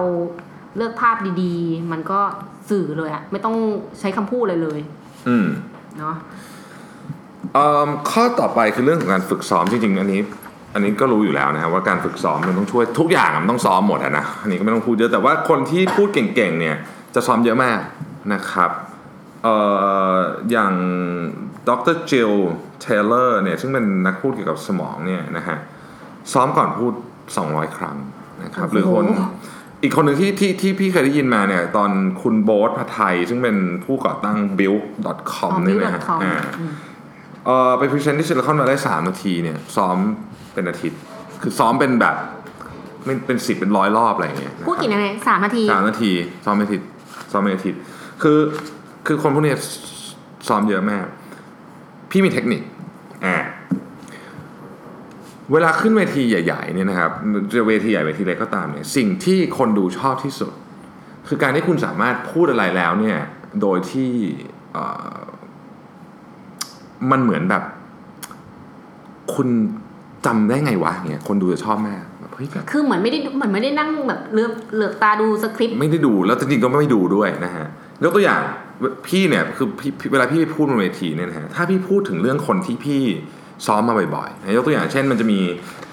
[0.76, 2.20] เลือกภาพดีๆ มันก็
[2.70, 3.56] สื่อเลยอะไม่ต้อง
[4.00, 4.80] ใช้คำพูดเลยเลย
[5.28, 5.46] อืม
[5.98, 6.14] เนาะ
[7.54, 10.20] เอิ่มข้อต่อไปคือเรื่องของการฝึกซ้อมจริงๆ อันนี้
[10.74, 16.76] อันนี้ก็รู้อยู่แล้วนะครับว่าการฝึกซ้อมมันต้องช่วยทุกอย่างอะมันต้องซ้อมหมดอะนะอันนี้ก็ไม่ต้องพูดเยอะแต่ว่าคนที่พูดเก่งๆเนี่ย
[17.14, 17.80] จะซ้อมเยอะมาก
[18.32, 18.70] นะครับ
[19.42, 19.56] เอ่
[20.14, 20.16] อ
[20.50, 20.74] อย่าง
[21.68, 22.32] ดร.จิล
[22.80, 25.58] เทย์เลอร์เนี่ยซึ่งเป็นนักพูดเกี่ยวกับสมองเนี่ยนะฮะ
[26.32, 26.92] ซ้อมก่อนพูด
[27.34, 27.96] 200 ครั้ง
[28.44, 29.04] นะครับหรือคน
[29.82, 31.90] อีกคนหนึ่งที่ที่ที่พี่เคยได้ยินมาเนี่ยตอน
[32.22, 36.72] คุณโบ๊ทพัทไทย ซึ่งเป็นผู้ก่อตั้ง build.com อ๋อเนี่ยนะฮะ build.com อ่าอืม
[37.46, 39.96] เอ่อไปพรีเซนต์ที่ซิลิคอนวัลเลย์สามนาทีเนี่ยซ้อม
[40.54, 41.00] เป็นอาทิตย์
[41.42, 42.16] คือซ้อมเป็นแบบ
[43.04, 46.12] ไม่เป็นสิบเป็นร้อยรอบอะไรอย่างเงี้ยพูดกี่นาทีสามนาทีสามนาที
[46.44, 46.86] ซ้อมเป็นอาทิตย์
[47.32, 47.80] ซ้อมไม่อาทิตย์
[48.22, 48.38] คือ
[49.08, 49.58] คือคนพวกเนี้ย
[50.48, 51.06] ซ้อมเยอะมาก
[52.10, 52.62] พี่มีเทคนิค
[53.24, 53.36] อ่า
[55.52, 57.10] เวลาขึ้นเวทีใหญ่ๆเนี่ยนะครับ
[57.56, 60.52] จะเวทีใหญ่เวทีเล็กก็ตามเนี่ยสิ่งที่คนดูชอบที่สุด
[61.28, 63.18] คือการที่คุณสามารถพูดอะไรแล้วเนี่ย
[63.60, 64.10] โดยที่
[64.72, 64.84] เอ่
[65.14, 65.22] อ
[67.10, 67.62] มันเหมือนแบบ
[69.34, 69.48] คุณ
[70.26, 77.66] จำได้ไงวะเนี่ยคนดูจะชอบมากแบบเฮ้ยแบบคือเหมือนไม่ได้เหมือนไม่ได้นั่งแบบเลือกเหลือกตาดูสคริปต์ไม่ได้ดูแล้วจริงๆก็ไม่ดูด้วยนะฮะ
[78.04, 78.42] ยกตัวอย่าง
[79.06, 83.02] พี่เนี่ยคือพี่พี่เวลาพี่พูดบนเวทีเนี่ยนะฮะถ้าพี่พูดถึงเรื่องคนที่พี่
[83.66, 85.40] ซ้อมมาบ่อยๆนะยกตัวอย่างเช่นมันจะมี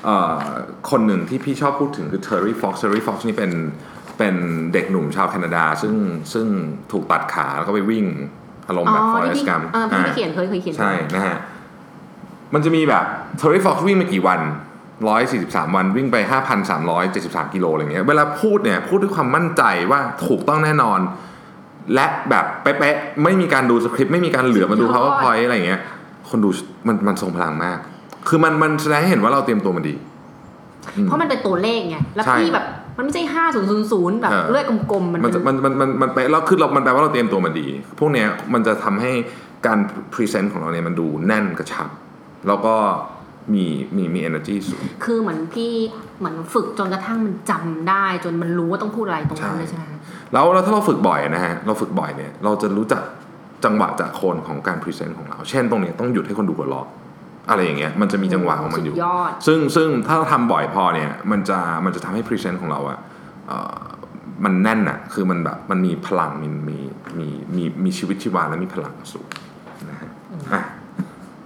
[0.05, 0.43] เอ่อ
[0.91, 3.51] คนหนึ่งที่พี่ชอบพูดถึงคือ Terry Fox Terry Fox นี่เป็น
[4.17, 4.36] เป็น
[4.73, 5.95] เด็กหนุ่มชาวแคนาดา ซึ่ง
[6.33, 6.47] ซึ่ง
[6.91, 8.05] ถูกตัดขาแล้วก็ไปวิ่ง
[8.67, 11.38] อารมณ์อ๋แบบอ Forrest ที่พี่ Gump เออพี่อ่าเขียนเคยเคยเขียนใช่นะฮะ
[12.53, 13.05] มันจะมีแบบ
[13.41, 14.41] Terry Fox วิ่งมากี่วัน
[15.07, 16.17] 143วันวิ่งไป
[16.86, 20.99] 5,373กิโลอะไรเงี้ยเวลาพูดเนี่ยพูดด้วยความมั่นใจว่าถูกต้องแน่นอน
[21.93, 25.81] และแบบเป๊ะๆไม่มีการดูสคริปต์ไม่มีการเหลือมาดู powerpoint อะไรเงี้ย
[26.29, 26.49] คนดู
[26.88, 27.79] มันมันทรงพลังมาก
[28.27, 29.95] คือมันมันแสดงให้เห็นว่าเราเตรียมตัวมาดี
[31.03, 32.65] เพราะมันเป็นตัวเลขไงแล้วใช่พี่แบบ
[32.97, 37.67] มันไม่ใช่ห้าศูนย์ศูนย์ศูนย์แบบเออเลือดกลมๆมันมันเป็จะนมันมันมันมันเป๊ะแล้วคือเรามันแปลว่าเราเตรียมตัวมาดี
[37.99, 39.11] พวกเนี้ยมันจะทำให้
[39.65, 39.79] การ
[40.13, 41.89] พรีเซนต์ของเราเนี่ยมันดูแน่นกระชับ
[42.47, 42.75] แล้วก็
[43.53, 43.65] มี
[43.95, 45.71] มีมี energy สูง คือเหมือนพี่
[46.19, 49.99] เหมือนฝึกจนกระทั่งมันจำได้ จนมันรู้ว่าต้องพูดอะไรตรงนั้นใช่เลยใช่ไหมคะ
[50.34, 53.01] แล้วแล้วถ้าเราฝึกบ่อยนะฮะเราฝึกบ่อยเนี่ยเราจะรู้จัก
[53.65, 56.88] จังหวะจะโคนของการพรีเซนต์ของเรา เช่นตรงเนี้ยต้องหยุดให้คนดูหัวเราะ
[57.49, 62.99] อะไรอย่างเงี้ยมันจะมีจังหวะของมันอยู่สุดยอดซึ่งซึ่งถ้าเราทำบ่อยพอเนี่ยมันจะมันจะทำให้พรีเซนต์ของเราอะ
[63.47, 63.82] เอ่อ
[64.45, 66.78] มันแน่นอะคือมันแบบมันมีพลังมีมี
[67.19, 69.28] มีมีมีชีวิตชีวาและมีพลังสูง
[69.89, 70.09] นะฮะ
[70.53, 70.61] อะ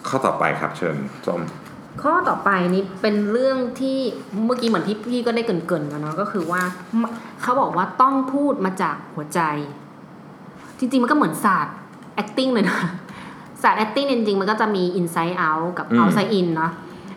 [0.08, 0.96] ข้อต่อไปครับเชิญ
[1.28, 1.42] ส้ม
[2.02, 3.98] ข้อต่อไปนี้เป็นเรื่องที่
[4.46, 6.62] เมื่อกี้เหมือนที่พี่ก็ได้เกรินๆกันเนาะก็คือว่า
[7.42, 9.40] เขาบอกว่าต้องพูดมาจากหัวใจ
[10.80, 11.76] จริงๆมันก็เหมือนศาสตร์
[12.22, 12.80] acting เลยนะ
[13.64, 16.72] ศาสตร์ acting เนี่ยจริงๆ มันก็จะมี inside out กับอืม outside in เนาะ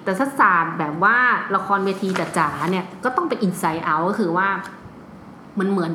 [0.04, 1.16] แต่ถ้าศาสตร์แบบว่า
[1.54, 2.08] ละครเวที
[2.38, 4.48] จ๋าๆเนี่ยก็ต้องเป็น inside out ก็คือว่า
[5.58, 5.92] มันเหมือน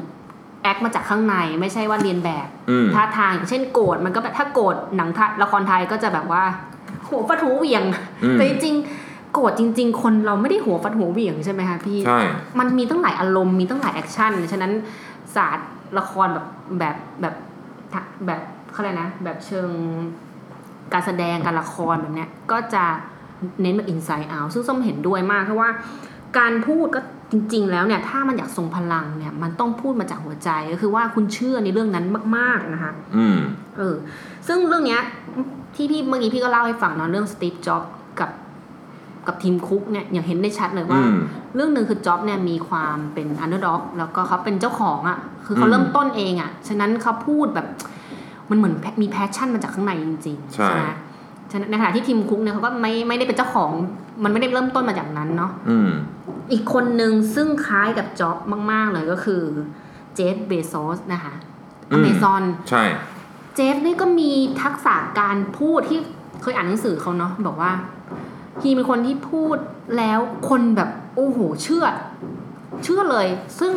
[0.69, 6.43] act มาจากข้างในไม่ใช่ว่าเรียนแบบอืมท่าทางอย่างเช่นโกรธมันก็แบบถ้าโกรธหนังไทยละครไทยก็จะแบบว่า
[7.09, 7.83] หัวฟัดหัวเหวี่ยง
[8.23, 12.19] อืมแต่จริงๆโกรธจริง ๆ คนเราไม่ได้หัวฟัดหัวเหวี่ยงใช่ไหมคะพี่ ใช่
[12.59, 14.71] มันมีตั้งหลายอารมณ์มีตั้งหลาย action ฉะนั้น
[15.35, 16.45] ศาสตร์ละครแบบ
[16.79, 17.35] แบบแบบ
[18.25, 18.41] แบบ
[18.71, 19.69] เขาเรียกนะ แบบเชิง
[20.93, 22.83] การแสดงการละครแบบเนี้ย ก็จะ
[23.61, 25.69] เน้นแบบ inside out ซึ่งส้มเห็นด้วยมากเพราะว่า
[26.37, 27.01] การพูดก็
[27.31, 32.05] จริง ๆ แล้วเนี่ยถ้ามันอยากทรงพลังเนี่ยมันต้องพูดมาจากหัวใจก็คือว่าคุณเชื่อในเรื่องนั้น
[32.37, 33.37] มาก ๆนะคะ อืม
[33.77, 33.95] เออ
[34.47, 35.01] ซึ่งเรื่องเนี้ย
[35.75, 37.83] ที่พี่เมื่อกี้พี่ก็เล่าให้ฟังเนาะเรื่องสตีฟจ็อบส์
[38.19, 38.29] กับ
[39.27, 41.17] กับทิมคุกเนี่ยอย่างเห็นได้ชัดเลยว่าอืม
[41.55, 47.67] เรื่องหนึ่งคือจ็อบส์เนี่ยมีความเป็น underdog แล้วก็เขาเป็นเจ้าของอะ่ะ คือเขาอืมเริ่มต้นเองอะ่ะ ฉะนั้นเขาพูดแบบ
[48.49, 50.81] มันเหมือนมี passion มาจากข้างในจริงๆใช่ไหม
[51.51, 53.71] ฉะนั้นในขณะที่ทิมคุกเนี่ยเขาก็ไม่ไม่ได้เป็นเจ้าของ
[54.23, 55.91] มันไม่ได้เริ่มต้นมาจากนั้นเนาะอืม
[56.51, 58.37] อีกคนหนึ่งซึ่งคล้ายกับจ็อบส์
[58.71, 59.41] มาก ๆ เลยก็คือ
[60.15, 61.33] เจฟเบโซสนะคะ
[61.91, 62.83] อืมอเมซอนใช่
[63.59, 64.31] เจฟนี่ก็มี
[64.61, 65.99] ทักษะการพูดที่
[66.41, 67.71] เคยอ่านหนังสือเขาเนาะบอกว่า
[68.61, 69.57] he เป็นคนที่พูด
[69.97, 71.85] แล้วคนแบบโอ้โหเชื่อ
[72.83, 73.27] เชื่อเลย
[73.59, 73.73] ซึ่ง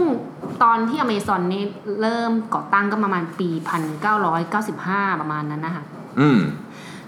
[0.63, 1.65] ตอนที่อเมซอนนี่
[2.01, 5.85] เริ่มก่อตั้งก็ประมาณปีพันเก้าร้อยเก้าสิบห้าประมาณนั้นนะคะ
[6.21, 6.41] อืม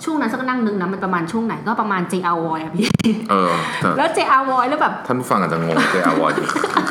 [0.04, 2.86] ช่วงนั้นสักนั่งนึงนะมันประมาณช่วงไหนก็ประมาณ JR Voy อะพี่
[3.30, 6.32] เออแต่แล้ว JR Voy แล้วแบบท่านผู้ฟังอาจจะงงเจอาวอย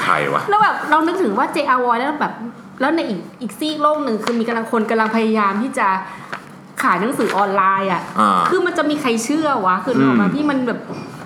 [0.01, 2.33] ใครวะ แล้วแบบเรานึกถึงว่า JR Voy แล้วแบบ
[2.81, 5.87] แล้วในอีกอีกซีกโลกหนึ่งคือมีกำลังคนกำลังพยายามที่จะ
[6.83, 10.79] ขายหนังสือออนไลน์อะ อ่า คือมันจะมีใครเชื่อวะ คือนึกออกมาอืมที่มันแบบ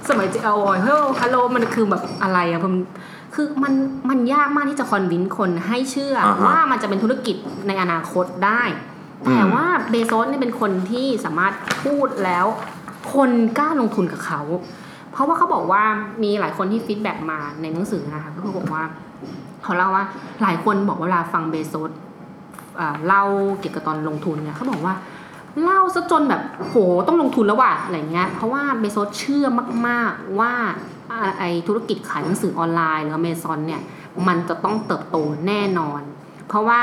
[0.10, 2.74] สมัย JR Voy เฮ้ยฮัลโหลมันคือแบบอะไรอะผม
[3.36, 3.74] คือมัน
[4.10, 7.36] มันยากมากที่จะคอนวินคนให้เชื่ออาฮะ ว่ามันจะเป็นธุรกิจ
[7.68, 8.95] ในอนาคตได้อืม
[9.34, 11.54] แต่ว่าเบโซสเนี่ยเป็นคนที่สามารถ
[11.84, 12.46] พูดแล้ว
[13.14, 14.42] คนกล้าลงทุนกับเขา
[15.12, 15.84] เพราะว่าเขาบอกว่า
[16.24, 18.84] มีหลายคนที่ฟีดแบ็กมาในหนังสือนะคะก็คือบอกว่า
[19.64, 20.06] เขาเล่าว่า
[20.42, 21.92] หลายคนบอกว่าเวลาฟังเบโซส
[22.80, 23.24] อ่าเล่า
[23.60, 24.94] เกี่ยวกับตอนลงทุนเนี่ยเขาบอกว่า
[25.64, 26.76] เล่าซะจนแบบโห
[27.08, 29.46] ต้องลงทุนแล้วว่ะอะไรเงี้ยเพราะว่าเบโซสเชื่อ
[29.88, 30.54] มาก ๆว่า
[31.40, 33.82] ไอธุรกิจขายหนังสือออนไลน์หรืออเมซอนเนี่ย
[34.28, 35.18] มันจะต้องเติบโต
[35.48, 36.02] แน่นอน
[36.48, 36.82] เพราะว่า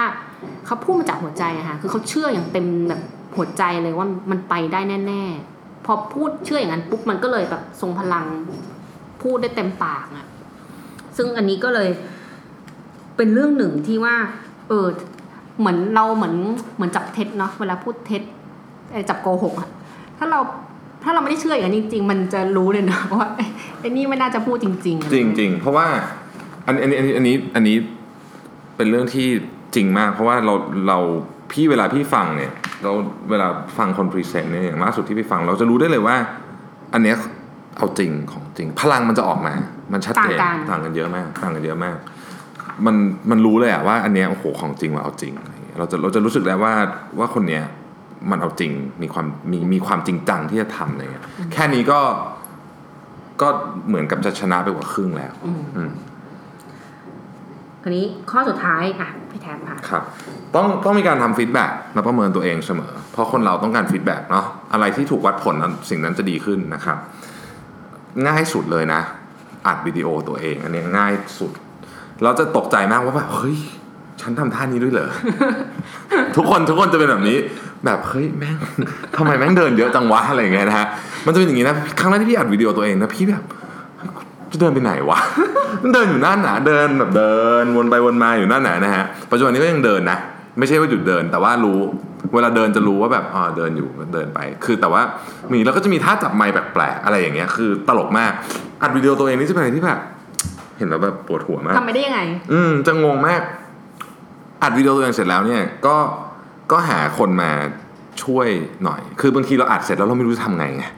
[0.66, 3.01] เขาพูดมาจากหัวใจอะค่ะคือเขาเชื่ออย่างเต็มแบบ
[3.36, 5.22] หัวใจเลยว่ามันไปได้แน่
[5.55, 8.26] ๆ พอพูดเชื่ออย่างนั้นปุ๊บมันก็เลยแบบทรงพลัง
[9.22, 10.26] พูดได้เต็มปากอะ
[11.16, 11.88] ซึ่งอันนี้ก็เลย
[13.16, 14.16] เป็นเรื่องหนึ่งที่ว่า
[14.68, 14.86] เออ
[15.59, 16.34] เหมือนเราเหมือน
[16.76, 18.22] เหมือนจับเท็จเนาะเวลาพูดเท็จ
[19.09, 19.68] จับโกหกอะ
[20.18, 20.40] ถ้าเรา
[21.03, 23.28] ถ้าเราไม่ได้เชื่ออย่างนั้จริง ๆ มันจะรู้เลยนะว่า
[23.80, 25.86] ไอ้นี่ไม่น่าจะพูดจริง ๆ จริงจริงเพราะว่า
[26.66, 27.76] อันอันนี้อันนี้อันนี้
[28.76, 29.28] เป็นเรื่องที่
[29.75, 30.55] จริงมาก เพราะว่าเรา
[30.89, 30.99] เรา
[31.53, 32.53] พี่เวลาพี่ฟังเนี่ย
[32.83, 32.93] เรา
[33.31, 33.49] เวลา
[33.79, 36.16] ฟังคนพรีเซนต์เนี่ยอย่างล่าสุดที่พี่ฟังเราจะรู้ได้เลยว่า
[36.95, 37.16] อันเนี้ย
[37.79, 39.55] เอาจริงของจริง พลังมันจะออกมา
[39.93, 41.97] มันชัดเจนต่างกันต่างกันเยอะมากต่างกันเยอะมาก
[42.87, 42.97] มัน
[43.31, 46.73] มันรู้เลยอะว่าอันเนี้ยโอ้โหของจริงว่าเอาจริงอะไรอย่างเงี้ยเราจะเราจะรู้สึกได้ว่า
[47.18, 47.64] ว่าคนเนี้ย
[48.31, 52.01] มันเอาจริงมีความมีมีความจริงจังที่จะทำอะไรเงี้ยแค่นี้ก็
[53.43, 53.49] ก็
[53.89, 55.91] เหมือนกับจะชนะไปกว่าครึ่งแล้ว อืมอืม
[57.83, 60.03] คราวนี้ข้อสุดท้ายอะพี่แทนค่ะครับ
[60.55, 66.99] ต้องต้องมีการทำ feedback และประเมินตัวเองเสมอ เพราะคนเราต้องการ feedback เนาะอะไรที่ถูกวัดผลนั้นสิ่งนั้นจะดีขึ้นนะครับ
[68.26, 69.01] ง่ายสุดเลยนะ
[69.66, 71.53] อัดวิดีโอตัวเอง อันนี้ง่ายสุด
[72.22, 73.59] เราจะตกใจมากว่าแบบเฮ้ย
[74.20, 75.11] ฉันทำท่านี้ด้วยเหรอ
[76.37, 77.39] ทุกคนทุกคนจะเป็นแบบนี้
[77.85, 78.57] แบบเฮ้ยแม่ง
[79.16, 80.87] ทำไมแม่งเดินเยอะจังวะอะไรอย่างเงี้ยนะฮะ
[81.26, 83.43] มันจะเป็นอย่างนี้นะครั้งแรกที่พี่อัดวิดีโอตัวเองนะพี่แบบ
[84.53, 85.18] จะเดินไปไหนวะ
[85.82, 90.18] มันเดินอยู่นั่นนะเดินแบบเดินวนไปวนมาอยู่นั่นนะนะฮะปัจจุบันนี้ก็ยังเดินนะ
[90.59, 91.78] ไม่ใช่ว่าหยุดเดิน แต่ว่ารู้
[92.34, 95.03] เวลาเดินจะรู้ว่าแบบอ๋อเดินอยู่ก็เดินไป คือแต่ว่า
[95.53, 98.32] มีแล้วก็จะมีท่าจับไมค์แปลกๆอะไรอย่างเงี้ยคือตลกมาก
[98.82, 100.00] อัดวิดีโอตัวเองนี่จะเป็นอะไรที่แบบ
[100.78, 102.20] เห็นแล้วแบบปวดหัวมากทำไปได้ยังไง
[102.53, 103.40] อืมจะงงมาก
[104.62, 105.96] อัดวิดีโอตัวเองเสร็จแล้วเนี่ยก็
[106.72, 107.50] ก็หาคนมา
[108.22, 108.48] ช่วย
[108.84, 110.92] หน่อย คือบางทีเราอัดเสร็จแล้วเราไม่รู้จะทำไงไงเ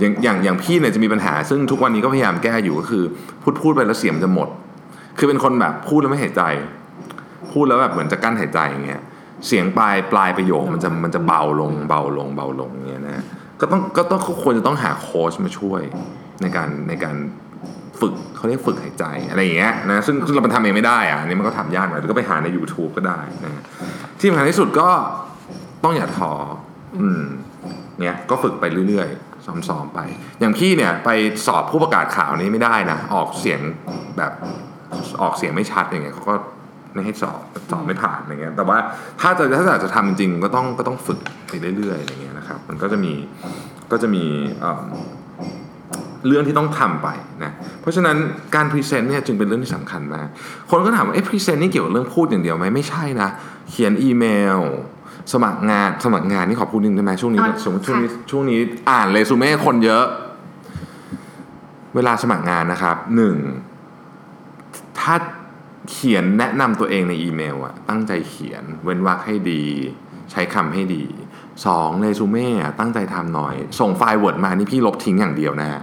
[0.00, 3.04] อย่างอย่างอย่างพี่เนี่ยจะมีปัญหา ซึ่งทุกวันนี้ก็พยายามแก้อยู่ก็คือ
[3.42, 4.48] พูดพูดไปแล้วเสียงจะหมด
[5.18, 6.42] คือเป็นคนแบบพูดแล้วไม่หายใจ
[7.52, 9.02] พูดแล้วแบบเหมือนจะกั้นหายใจอย่างเงี้ย
[9.46, 13.24] เสียงปลายปลายประโยคมันจะมันจะเบาลงเบาลงเบาลงอย่างเงี้ยนะ
[13.60, 15.82] ก็ต้องก็ต้องควรจะต้องหาโค้ชมาช่วย
[16.42, 17.16] ในการในการ
[18.00, 23.62] ฝึกเขาเรียกฝึกหายใจอะไรอย่างเงี้ยนะซึ่งเรามันทำเองไม่ได้อะอันนี้มันก็ทำยากหน่อยก็ไปหาใน YouTube ก็ได้นะ
[24.18, 24.88] ที่สำคัญที่สุดก็
[25.84, 26.32] ต้องอย่าท้อ
[27.00, 27.22] อืม
[28.00, 29.27] เนี่ยก็ฝึกไปเรื่อยๆ
[29.68, 30.00] ซ้อมๆไป
[30.40, 31.10] อย่างพี่เนี่ยไป
[31.46, 33.60] สอบผู้ประกาศข่าวนี้ไม่ได้นะออกเสียง
[34.18, 34.32] แบบ
[35.22, 36.34] ออกเสียงไม่ชัดอย่างเงี้ยเขาก็
[36.94, 37.40] ไม่ให้สอบ
[37.70, 38.78] สอบไม่ผ่านอย่างเงี้ยแต่ว่า
[39.20, 41.18] ถ้าจะถ้าอยากจะทำจริงๆก็ต้องก็ต้องฝึก
[41.48, 43.12] ไปเรื่อยๆอย่างเงี้ยนะครับมันก็จะมี
[43.92, 44.24] ก็จะมี
[46.26, 47.08] เรื่องที่ต้องทำไป
[47.44, 48.16] นะเพราะฉะนั้น
[48.54, 50.28] การพรีเซนต์เนี่ยจึงเป็นเรื่องที่สำคัญมาก
[50.70, 53.28] คนก็ถามว่าเอ๊ะพรีเซนต์นี่เกี่ยวกับเรื่องพูดอย่างเดียวไหมไม่ใช่นะ
[53.70, 54.24] เขียนอีเม
[54.56, 54.58] ล
[55.32, 58.60] สมัครงานสมัครงานนี่ขอพูดนึงได้ไหมช่วงนี้อ๋อสมมติช่วงนี้ค่ะช่วงนี้
[58.90, 60.04] อ่านเรซูเม่คนเยอะ
[61.94, 63.36] เวลาสมัครงานนะครับหนึ่ง
[65.00, 65.14] ถ้า
[65.90, 69.64] เขียนแนะนำตัวเองในอีเมลอะตั้งใจเขียนเว้นวรรคให้ดี
[70.30, 71.04] ใช้คำให้ดี
[71.66, 75.82] สองเรซูเม่อะตั้งใจทำหน่อย ส่งไฟล์ Word มานี่พี่ลบทิ้งอย่างเดียวนะฮะ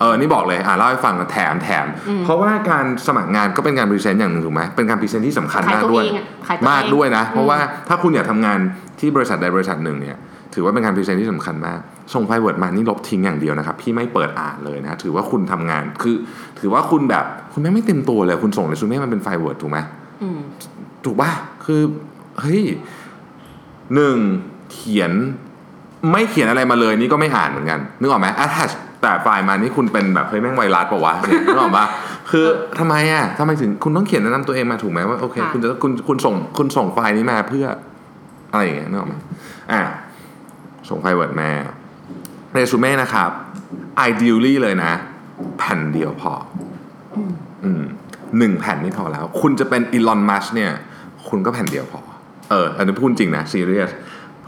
[0.00, 8.58] เออนี่บอกเลยอ่าเล่าให้ฟังแถมแถมอืมเพราะว่าการสมัครงานก็เป็นการพรีเซนต์อย่างหนึ่งถูกไหมเป็นการพรีเซนต์ที่สำคัญขายมากตัวด้วยเองอะขายตัวเองมากด้วยนะ อืมเพราะว่าถ้าคุณอยากทำงาน
[9.00, 10.16] ที่บริษัทใดบริษัทหนึ่งเนี่ย
[10.54, 11.78] ถือว่าเป็นการพรีเซนต์ที่สำคัญมาก
[12.14, 16.16] ส่งไฟล์ Word มานี่ลบทิ้งอย่างเดียวนะครับ พี่ไม่เปิดอ่านเลยนะ ถือว่าคุณทำงานคือ
[16.60, 19.78] ถือว่าคุณแบบคุณไม่ไม่เต็มตัวเลย คุณส่งเรซูเม่มันเป็นไฟล์ Word ถูกไหม
[20.22, 20.38] อืม
[21.04, 21.30] ถูกป่ะ
[21.64, 21.82] คือ
[22.40, 22.62] เฮ้ย
[23.94, 24.16] หนึ่ง
[24.72, 25.12] เขียน
[26.12, 31.86] ไม่เขียนอะไรมาเลยนี่ก็ไม่อ่านเหมือนกันนึกออกไหม attach แต่ไฟล์มานี่คุณเป็นแบบเฮ้ยแม่งไวรัสปะวะเนี่ยนึกออกปะ
[32.30, 32.46] คือ
[32.78, 37.66] ทำไมอะทำไมถึงคุณต้องเขียนแนะนำตัวเองมาถูกไหมว่าโอเคค่ะคุณจะคุณคุณส่งคุณส่งไฟล์นี้มาเพื่อ
[38.52, 39.14] อะไรอย่างเงี้ยนึกออกไหม
[39.72, 39.82] อะ
[40.88, 41.50] ส่งไฟล์ Word มา
[42.52, 43.30] เรซูเม่นะครับ
[44.08, 44.92] ideally เลยนะ
[45.58, 46.32] แผ่นเดียวพอ
[47.64, 47.82] อืม
[48.38, 50.72] หนึ่งแผ่นนี่พอแล้ว คุณจะเป็นอีลอนมัสเนี่ย
[51.28, 52.00] คุณก็แผ่นเดียวพอ
[52.50, 53.90] เออ อันนี้พูดจริงนะซีเรียส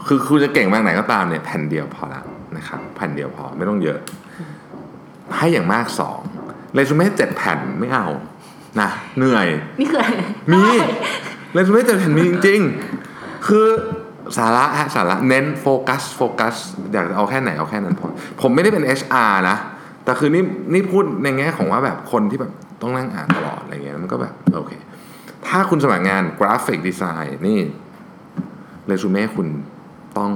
[0.07, 2.25] คือคุณจะเก่งมากไหนก็ตามเนี่ย แผ่นเดียวพอแล้ว
[2.57, 3.99] นะครับ แผ่นเดียวพอไม่ต้องเยอะ
[5.37, 6.19] ให้อย่างมากสอง
[6.73, 8.07] เรซูเม่เจ็ดแผ่นไม่เอา
[8.81, 9.47] นะเหนื่อย
[9.79, 10.11] นี่คืออะไร
[10.53, 10.63] มี
[11.53, 13.67] เรซูเม่เจ็ดแผ่นมีจริงๆ คือ
[14.37, 16.55] สาระฮะสาระเน้นโฟกัสโฟกัส
[16.93, 18.07] อยากจะเอาแค่ไหนเอาแค่นั้นพอ
[18.41, 19.57] ผมไม่ได้เป็น HR นะ
[20.03, 24.71] แต่คือนี่นี่พูดในแง่ของว่าแบบคนที่แบบต้องนั่งอ่านตลอดอะไรเงี้ยมันก็แบบโอเค
[25.47, 27.59] ถ้าคุณสมัครงานกราฟิกดีไซน์นี่
[28.87, 29.47] เรซูเม่คุณ
[30.17, 30.31] ต้อง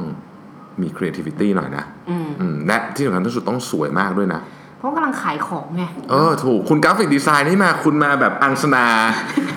[0.82, 4.41] มี creativity หน่อยนะอืมอืมและที่สำคัญที่สุดต้องสวยมากด้วยนะ
[4.78, 8.86] เพราะกำลังขายของไง เออถูกคุณกราฟิกดีไซน์นี่มาคุณมาแบบอังสนา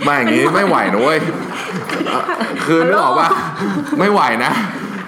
[0.07, 1.19] มาอย่างนี้ไม่ไหวนะเว้ย
[2.07, 2.23] เอ่อ
[2.67, 3.29] คือนึกออกว่า
[3.99, 4.53] ไม่ไหวนะ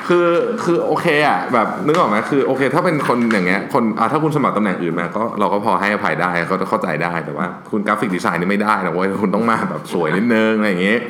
[0.08, 0.28] คือ
[0.64, 11.00] คือโอเคอะแบบนึกออกไหมคือโอเค ถ้าเป็นคนอย่างเงี้ยคนอะถ้าคุณสมัครตำแหน่งอื่นมาก็เราก็พอให้อภัยได้เขาเข้าใจได้แต่ว่า คุณกราฟิกดีไซน์นี่ไม่ได้นะเว้ยคุณต้องมาแบบสวยนิดนึงอะไรอย่างเงี้ย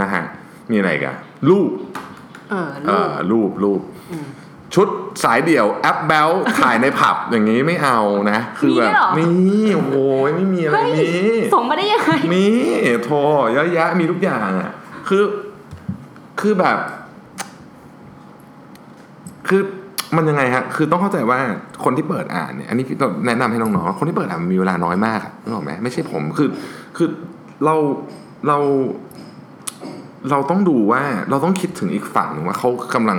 [0.00, 0.22] นะฮะ
[0.70, 1.16] มีอะไรอีกัน
[1.48, 1.70] รูป
[2.50, 3.80] เออเอลูกอรูปรูป
[4.10, 4.26] อืม
[4.78, 4.88] ชุด
[5.24, 7.98] สายเดี่ยวแอปแบลถ่ายในผับอย่างนี้ไม่เอา
[8.32, 9.24] นะ คือแบบมีด้วยเหรอมี
[9.92, 11.06] โอ้ยไม่มีอะไรเฮ้ยมี
[11.54, 12.46] ส่งมาได้ยังไงมี
[13.04, 13.16] โทร
[13.54, 14.70] เยอะแยะมีทุกอย่างอะ
[15.08, 15.22] คือ
[16.40, 16.78] คือแบบ
[19.48, 19.62] คือ
[20.16, 21.38] มันยังไงฮะ คือต้องเข้าใจว่า
[21.84, 26.48] คนที่เปิดอ่านเนี่ย อันนี้พี่ต้องแนะนำให้น้องๆ คนที่เปิดอ่านมีเวลาน้อยมากอะนึกออกไหมไม่ใช่ผม คือ
[26.96, 27.08] คือ
[27.64, 27.74] เรา
[28.48, 28.58] เรา
[30.30, 33.18] เราต้องดูว่า เราต้องคิดถึงอีกฝั่งหนึ่งว่าเขากำลัง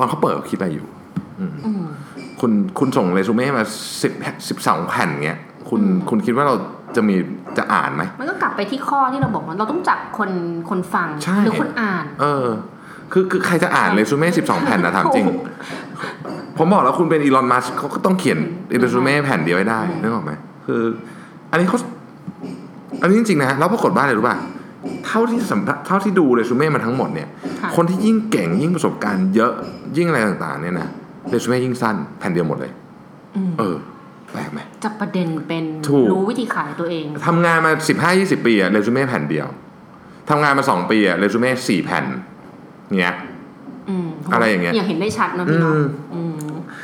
[0.00, 0.86] ตอนเขาเปิดเขาคิดอะไรอยู่
[1.40, 1.82] อืม
[2.40, 3.64] คุณคุณส่งเรซูเม่มา
[4.02, 4.12] สิบ
[4.48, 5.38] สิบสองแผ่นเงี้ย
[5.68, 6.54] คุณคุณคิดว่าเรา
[6.96, 7.16] จะมี
[7.58, 10.30] จะอ่านไหมมันก็กลับไปที่ข้อที่เราบอกว่าเราต้องจับคน
[10.70, 12.46] คนฟังใช่หรือคนอ่าน เออ
[13.12, 15.26] คือคือใครจะอ่านเรซูเม่สิบสองแผ่นนะถามจริง
[16.58, 18.38] ผมบอกแล้วคุณเป็นอีลอนมัสเขาก็ต้องเขียน
[18.80, 20.32] เรซูเม่แผ่นเดียวให้ได้นึกออกไหม
[20.66, 20.82] คือ
[21.50, 21.78] อันนี้เขา
[23.00, 24.36] อันนี้จริงๆนะแล้วปรากฏว่าอะไรรู้ป่ะ
[25.06, 27.28] เท่าที่สัมภาเท่าที่ดูเรซูเม่มาทั้งหมดเนี่ย
[27.60, 29.52] ค่ะคนที่ยิ่งเก่งยิ่งประสบการณ์เยอะ
[29.96, 30.88] ยิ่งอะไรต่างๆ เนี่ยนะ
[31.30, 32.72] เรซูเม่ยิ่งสั้นแผ่นเดียวหมดเลย
[33.50, 33.76] มเออ
[34.32, 39.46] แปลกไหมจับประเด็นเป็นถูกรู้วิธีขายตัวเองทำงานมาสิบห้ายี่สิบปีอะเรซูเม่แผ่นเดียว
[40.30, 42.04] ทำงานมาสองปีอะเรซูเม่สี่แผ่น
[42.98, 43.14] เงี้ย
[43.88, 46.34] อืมอะไรอย่างเงี้ยอย่างเห็นได้ชัดเนอะพี่เนาะอืมอืม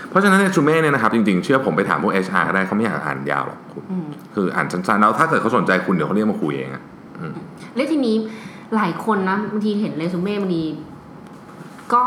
[0.08, 6.82] เพราะฉะนั้นเรซูเม่เนี่ยนะครับจริงๆ เชื่อผมไปถามพวก HR ก็ได้เขาไม่อยากอ่านยาวหรอกคุณอืมคืออ่านสั้นๆแล้วถ้าเกิดเขาสนใจคุณเดี๋ยวเขาเรียกมาคุยเองอะ
[7.76, 8.16] แล้วทีนี้
[8.76, 10.64] หลายคนนะบางทีเห็นเรซูเม่บางที
[11.94, 12.04] ก็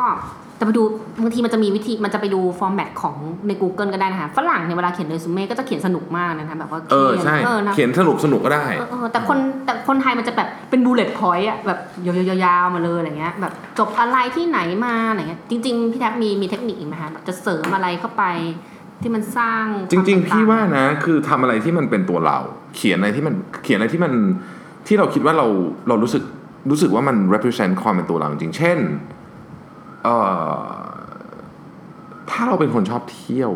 [0.57, 0.83] แต่ไปดู
[1.23, 3.15] บางทีมันจะมีวิธีมันจะไปดู format ของ
[3.47, 18.23] ใน Google ก็ได้นะคะฝรั่งเนี่ยเวลาเขียนเรซูเม่ก็จะเขียนสนุกมากนะคะแบบว่าเออขียนใช่เออนะเขียนสนุกสนุกก็ได้เออเออแต่คนแต่คนไทยมันจะแบบเป็น bullet point อะแบบยาวๆมาเลยอะไรเงี้ยแบบจบอะไรที่ไหนมาอะไรเงี้ยจริง ๆ พี่แท็กมีมีเทคนิคอีกไหมคะแบบจะเสริมอะไรเข้าไป
[19.01, 22.37] ที่มันสร้าง จริงควมแตกๆพี่ต่ว่านะ คือทำอะไรที่มันเป็นตัวเรา
[22.75, 24.13] เขียนอะไรที่มันเขียนอะไรที่มัน
[24.87, 25.47] ที่เราคิดว่าเรา
[25.87, 26.23] เรารู้สึก
[26.69, 28.77] รู้สึกว่ามัน represent ความเป็นตัวเราจริงๆเช่น
[30.03, 30.15] เอ่
[30.57, 30.61] อ
[32.29, 33.51] ถ้าเราเป็นคนชอบเที่ยว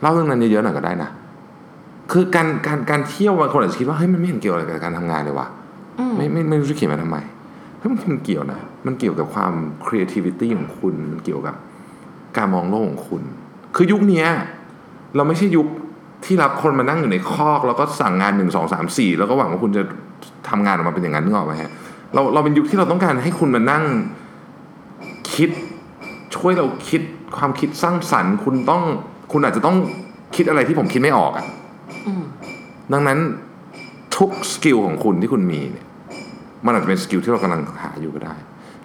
[0.00, 1.10] เล่าเรื่องนั้นเยอะๆหน่อยก็ได้นะ
[2.12, 5.46] คือการการการเที่ยวบางคนอาจจะคิดว่าเฮ้ยมันไม่เห็นเกี่ยวอะไรกับการทำงานเลยว่ะ
[5.98, 7.16] อืมไม่ไม่ไม่รู้จะเขียนมาทำไม
[7.78, 9.52] เฮ้ยมันมันเกี่ยวนะ มันเกี่ยวกับความ
[9.84, 11.54] creativity ของคุณ มันเกี่ยวกับ
[12.36, 13.22] การมองโลกของคุณ
[13.76, 14.28] คือยุคเนี้ย
[15.16, 15.66] เราไม่ใช่ยุค
[16.24, 19.82] ที่รับคนมานั่งอยู่ในคอก แล้วก็สั่งงานหนึ่งสองสามสี่แล้วก็หวังว่าคุณจะ
[20.48, 21.70] ทำงานออกมาเป็นอย่างนั้นนึกออกไหมฮะ
[22.14, 23.84] เราเราเป็นยุคที่เราต้องการให้คุณมานั่ง
[25.34, 25.50] คิด
[26.36, 27.00] ช่วยเราคิด
[27.36, 28.82] ความคิดสร้างสรรค์ คุณต้อง
[29.32, 29.76] คุณอาจจะต้อง
[30.36, 31.46] คิดอะไรที่ผมคิดไม่ออกอะ
[32.06, 32.22] อืม
[32.92, 33.18] ดังนั้น
[34.16, 35.86] ทุก skill ของคุณที่คุณมีเนี่ย
[36.64, 38.34] มันอาจจะเป็น skill ที่เรากำลังหาอยู่ก็ได้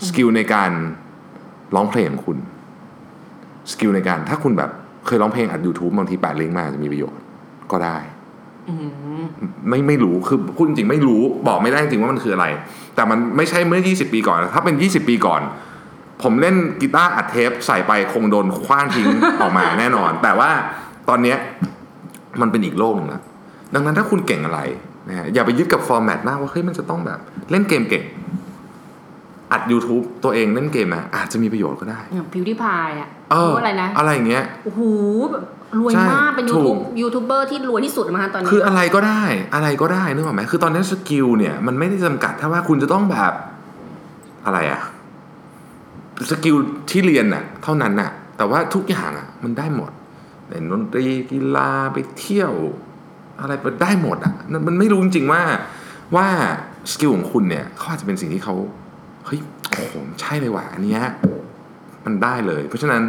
[0.07, 0.71] skill ในการ
[1.75, 2.37] ร้องเพลงของคุณ
[3.71, 4.69] skill ในการถ้าคุณแบบ
[5.05, 7.19] เคยร้องเพลงอัด YouTube บางทีแปะลิงก์มาอาจจะมีประโยชน์
[7.71, 8.10] ก็ได้อืม
[9.69, 12.45] ไม่ไม่รู้คือพูดจริงๆไม่รู้บอกไม่ได้จริงว่ามันคืออะไร
[12.95, 15.41] แต่มันไม่ใช่เมื่อ 20 ปีก่อน ถ้าเป็น 20 ปีก่อน
[16.23, 19.07] ผมเล่นกีตาร์อัดเทปใส่ไปคงโดนคว้างทิ้ง
[19.41, 20.49] ออกมาแน่นอน แต่ว่า
[21.09, 21.37] ตอนเนี้ย
[22.41, 23.21] มันเป็นอีกโลกหนึงแล้ว
[23.73, 24.59] ดังนั้นถ้าคุณเก่งอะไร
[25.09, 27.19] นะฮะอย่าไปยึดกับ format มากว่าเฮ้ยมันจะต้องแบบ
[27.51, 28.03] เล่นเกมเก่ง
[29.51, 34.81] อัด YouTube ตัวเองเล่นเกมนะอาจจะมีประโยชน์ก็ได้อย่าง PewDiePie อะเออรู้อะไรนะ อะไรอย่างเงี้ยโอ้โห
[35.31, 35.43] แบบ
[35.79, 39.23] รวยใช่มากเป็น YouTube YouTuber ที่รวยที่สุดมาตอนนี้คืออะไรก็ได้
[39.55, 43.33] อะไรก็ได้นึกออกไหมคือตอนนี้ skill เนี่ยมันไม่ได้จำกัดถ้าว่าคุณจะต้องแบบ
[44.45, 44.81] อะไรอะ
[46.29, 46.55] skill
[46.89, 49.91] ที่เรียนน่ะ เท่านั้นน่ะ แต่ว่าทุกอย่างอะมันได้หมด
[50.47, 52.53] เล่นดนตรีกีฬาไปเที่ยว
[53.41, 55.41] อะไรไปได้หมดอะมันมันไม่รู้จริงๆว่า
[56.15, 56.27] ว่า
[56.91, 58.55] skill ของคุณเนี่ยเขาอาจจะเป็นสิ่งที่เขา
[59.25, 61.03] เฮ้ยโอ้โหใช่เลยว่ะอันเนี้ย
[62.05, 63.01] มันได้เลย เพราะฉะนั้น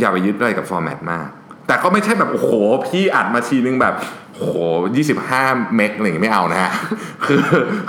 [0.00, 1.28] อย่าไปยึดอะไรกับ format มาก
[1.66, 2.50] แต่ก็ไม่ใช่แบบ โอ้โห
[2.86, 3.94] พี่อัดมาทีนึงแบบ
[4.36, 4.56] โอ้โห
[4.96, 5.42] ยี่สิบห้า
[5.74, 6.72] meg อะไรอย่างเงี้ยไม่เอานะฮะ
[7.26, 7.40] คือ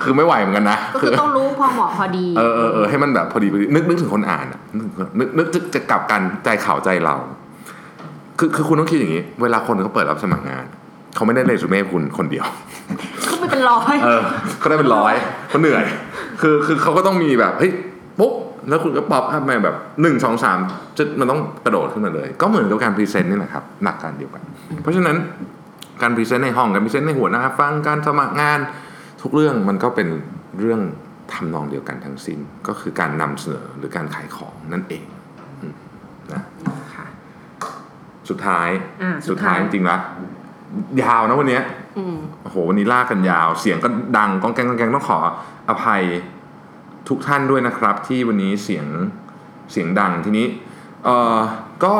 [0.01, 4.87] คือไม่ไหวเหมือนกันนะ ก็คือต้องรู้พอเหมาะพอดี เออเออเออให้มันแบบพอดีพอดีนึกนึกถึงคนอ่านอะนึก
[5.19, 7.15] นึกนึกจะกลับกันใจเขาใจเรา
[8.39, 10.65] คือคือคุณต้องคิดอย่างนี้ เวลาคนเขาเปิดรับสมัครงาน
[11.15, 12.45] เขาไม่ได้เรซูเม่คุณคนเดียว
[13.29, 14.21] ก็ไม่เป็นร้อย เออ
[14.59, 15.13] เขาได้เป็นร้อย
[15.49, 15.83] เขาเหนื่อย
[16.41, 17.71] คือคือเขาก็ต้องมีแบบเฮ้ย
[18.19, 18.33] ปุ๊บ
[18.69, 20.59] แล้วคุณก็ pop up มาแบบหนึ่งสองสาม
[20.97, 24.43] จะมันต้องกระโดดขึ้นมาเลย ก็เหมือนกับการ present นี่แหละครับหลักการเดียวกัน
[24.81, 25.17] เพราะฉะนั้น
[26.01, 28.59] การ present ในห้องการ present ให้หัวหน้าฟังการสมัครงาน
[29.21, 30.07] ทุกเรื่องมันก็เป็น
[30.59, 30.81] เรื่อง
[31.33, 35.05] ทำนองเดียวกันทั้งสิ้นก็คือการนำเสนอหรือการขายของนั่นเอง
[35.61, 35.73] อืม
[36.33, 36.41] นะ
[36.95, 37.05] ค่ะ
[38.29, 38.69] สุดท้าย
[39.01, 39.97] อ่าสุดท้าท้ายจริงๆละ
[41.03, 41.63] ยาวนะวันเนี้ย
[41.97, 45.17] อืมโอ้โหวันนี้ลากกันยาว เสียงก็ดังก้องแกงก้องแกงต้องขอ
[45.69, 46.01] อภัย
[47.09, 48.87] ทุกท่านด้วยนะครับ ที่วันนี้เสียง
[49.71, 50.47] เสียงดังทีนี้
[51.03, 51.39] เออ
[51.83, 51.95] ก็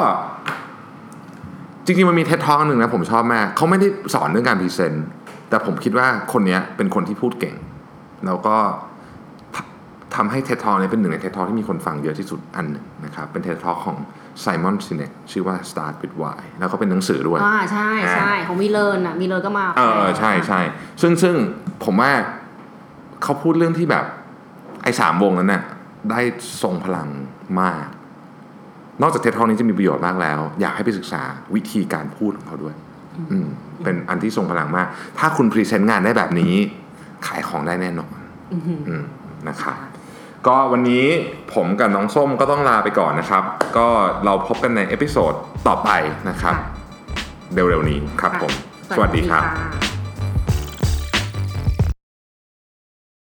[1.85, 5.05] จริงๆมันมี TED Talk หนึ่งนะผมชอบมากเขาไม่ได้สอนเรื่องการ present
[5.49, 7.55] แต่ผมคิดว่าคนเนี้ยเป็นคนที่พูดเก่ง
[8.25, 8.57] แล้วก็
[9.55, 13.97] ทำให้ TED Talk เนี้ยเป็นหนึ่งใน TED Talk ที่มีคนฟังเยอะที่สุดอันหนึ่งนะครับ เป็น TED Talk ของ
[14.41, 20.61] Simon Sinek ชื่อว่า Start with Why แล้วก็เป็นหนังสือด้วยอ่าใช่ใช่ของ WeLearn อะ WeLearn ก็มาเออเออใช่ใช่
[21.01, 21.35] ซึ่งซึ่ง
[21.83, 22.11] ผมว่า
[23.23, 24.05] เขาพูดเรื่องที่แบบ
[24.83, 25.63] ไอ้สามวงนั้นน่ะ
[26.11, 26.19] ได้
[26.63, 27.07] ทรงพลัง
[27.61, 27.85] มาก
[29.01, 31.21] นอกจากเท็ดทอนี้จะมีประโยชน์มากแล้ว อยากให้ไปศึกษา
[31.55, 32.75] วิธีการพูดของเขาด้วย
[33.31, 33.47] อืม
[33.83, 34.87] เป็นอันที่ทรงพลังมาก
[35.19, 36.53] ถ้าคุณ present งานได้แบบนี้
[37.27, 38.17] ขายของได้แน่นอน
[38.53, 39.03] อือหืออืม
[39.49, 39.77] นะครับ
[40.47, 41.05] ก็วันนี้
[41.53, 43.43] ผมกับน้องส้มก็ต้องลาไปก่อนนะครับ
[43.77, 43.87] ก็
[44.25, 45.33] เราพบกันใน episode
[45.67, 45.89] ต่อไป
[46.29, 46.71] นะครับค่ะ
[47.53, 48.51] เร็วๆนี้ครับผม
[48.95, 49.92] สวัสดีครับะ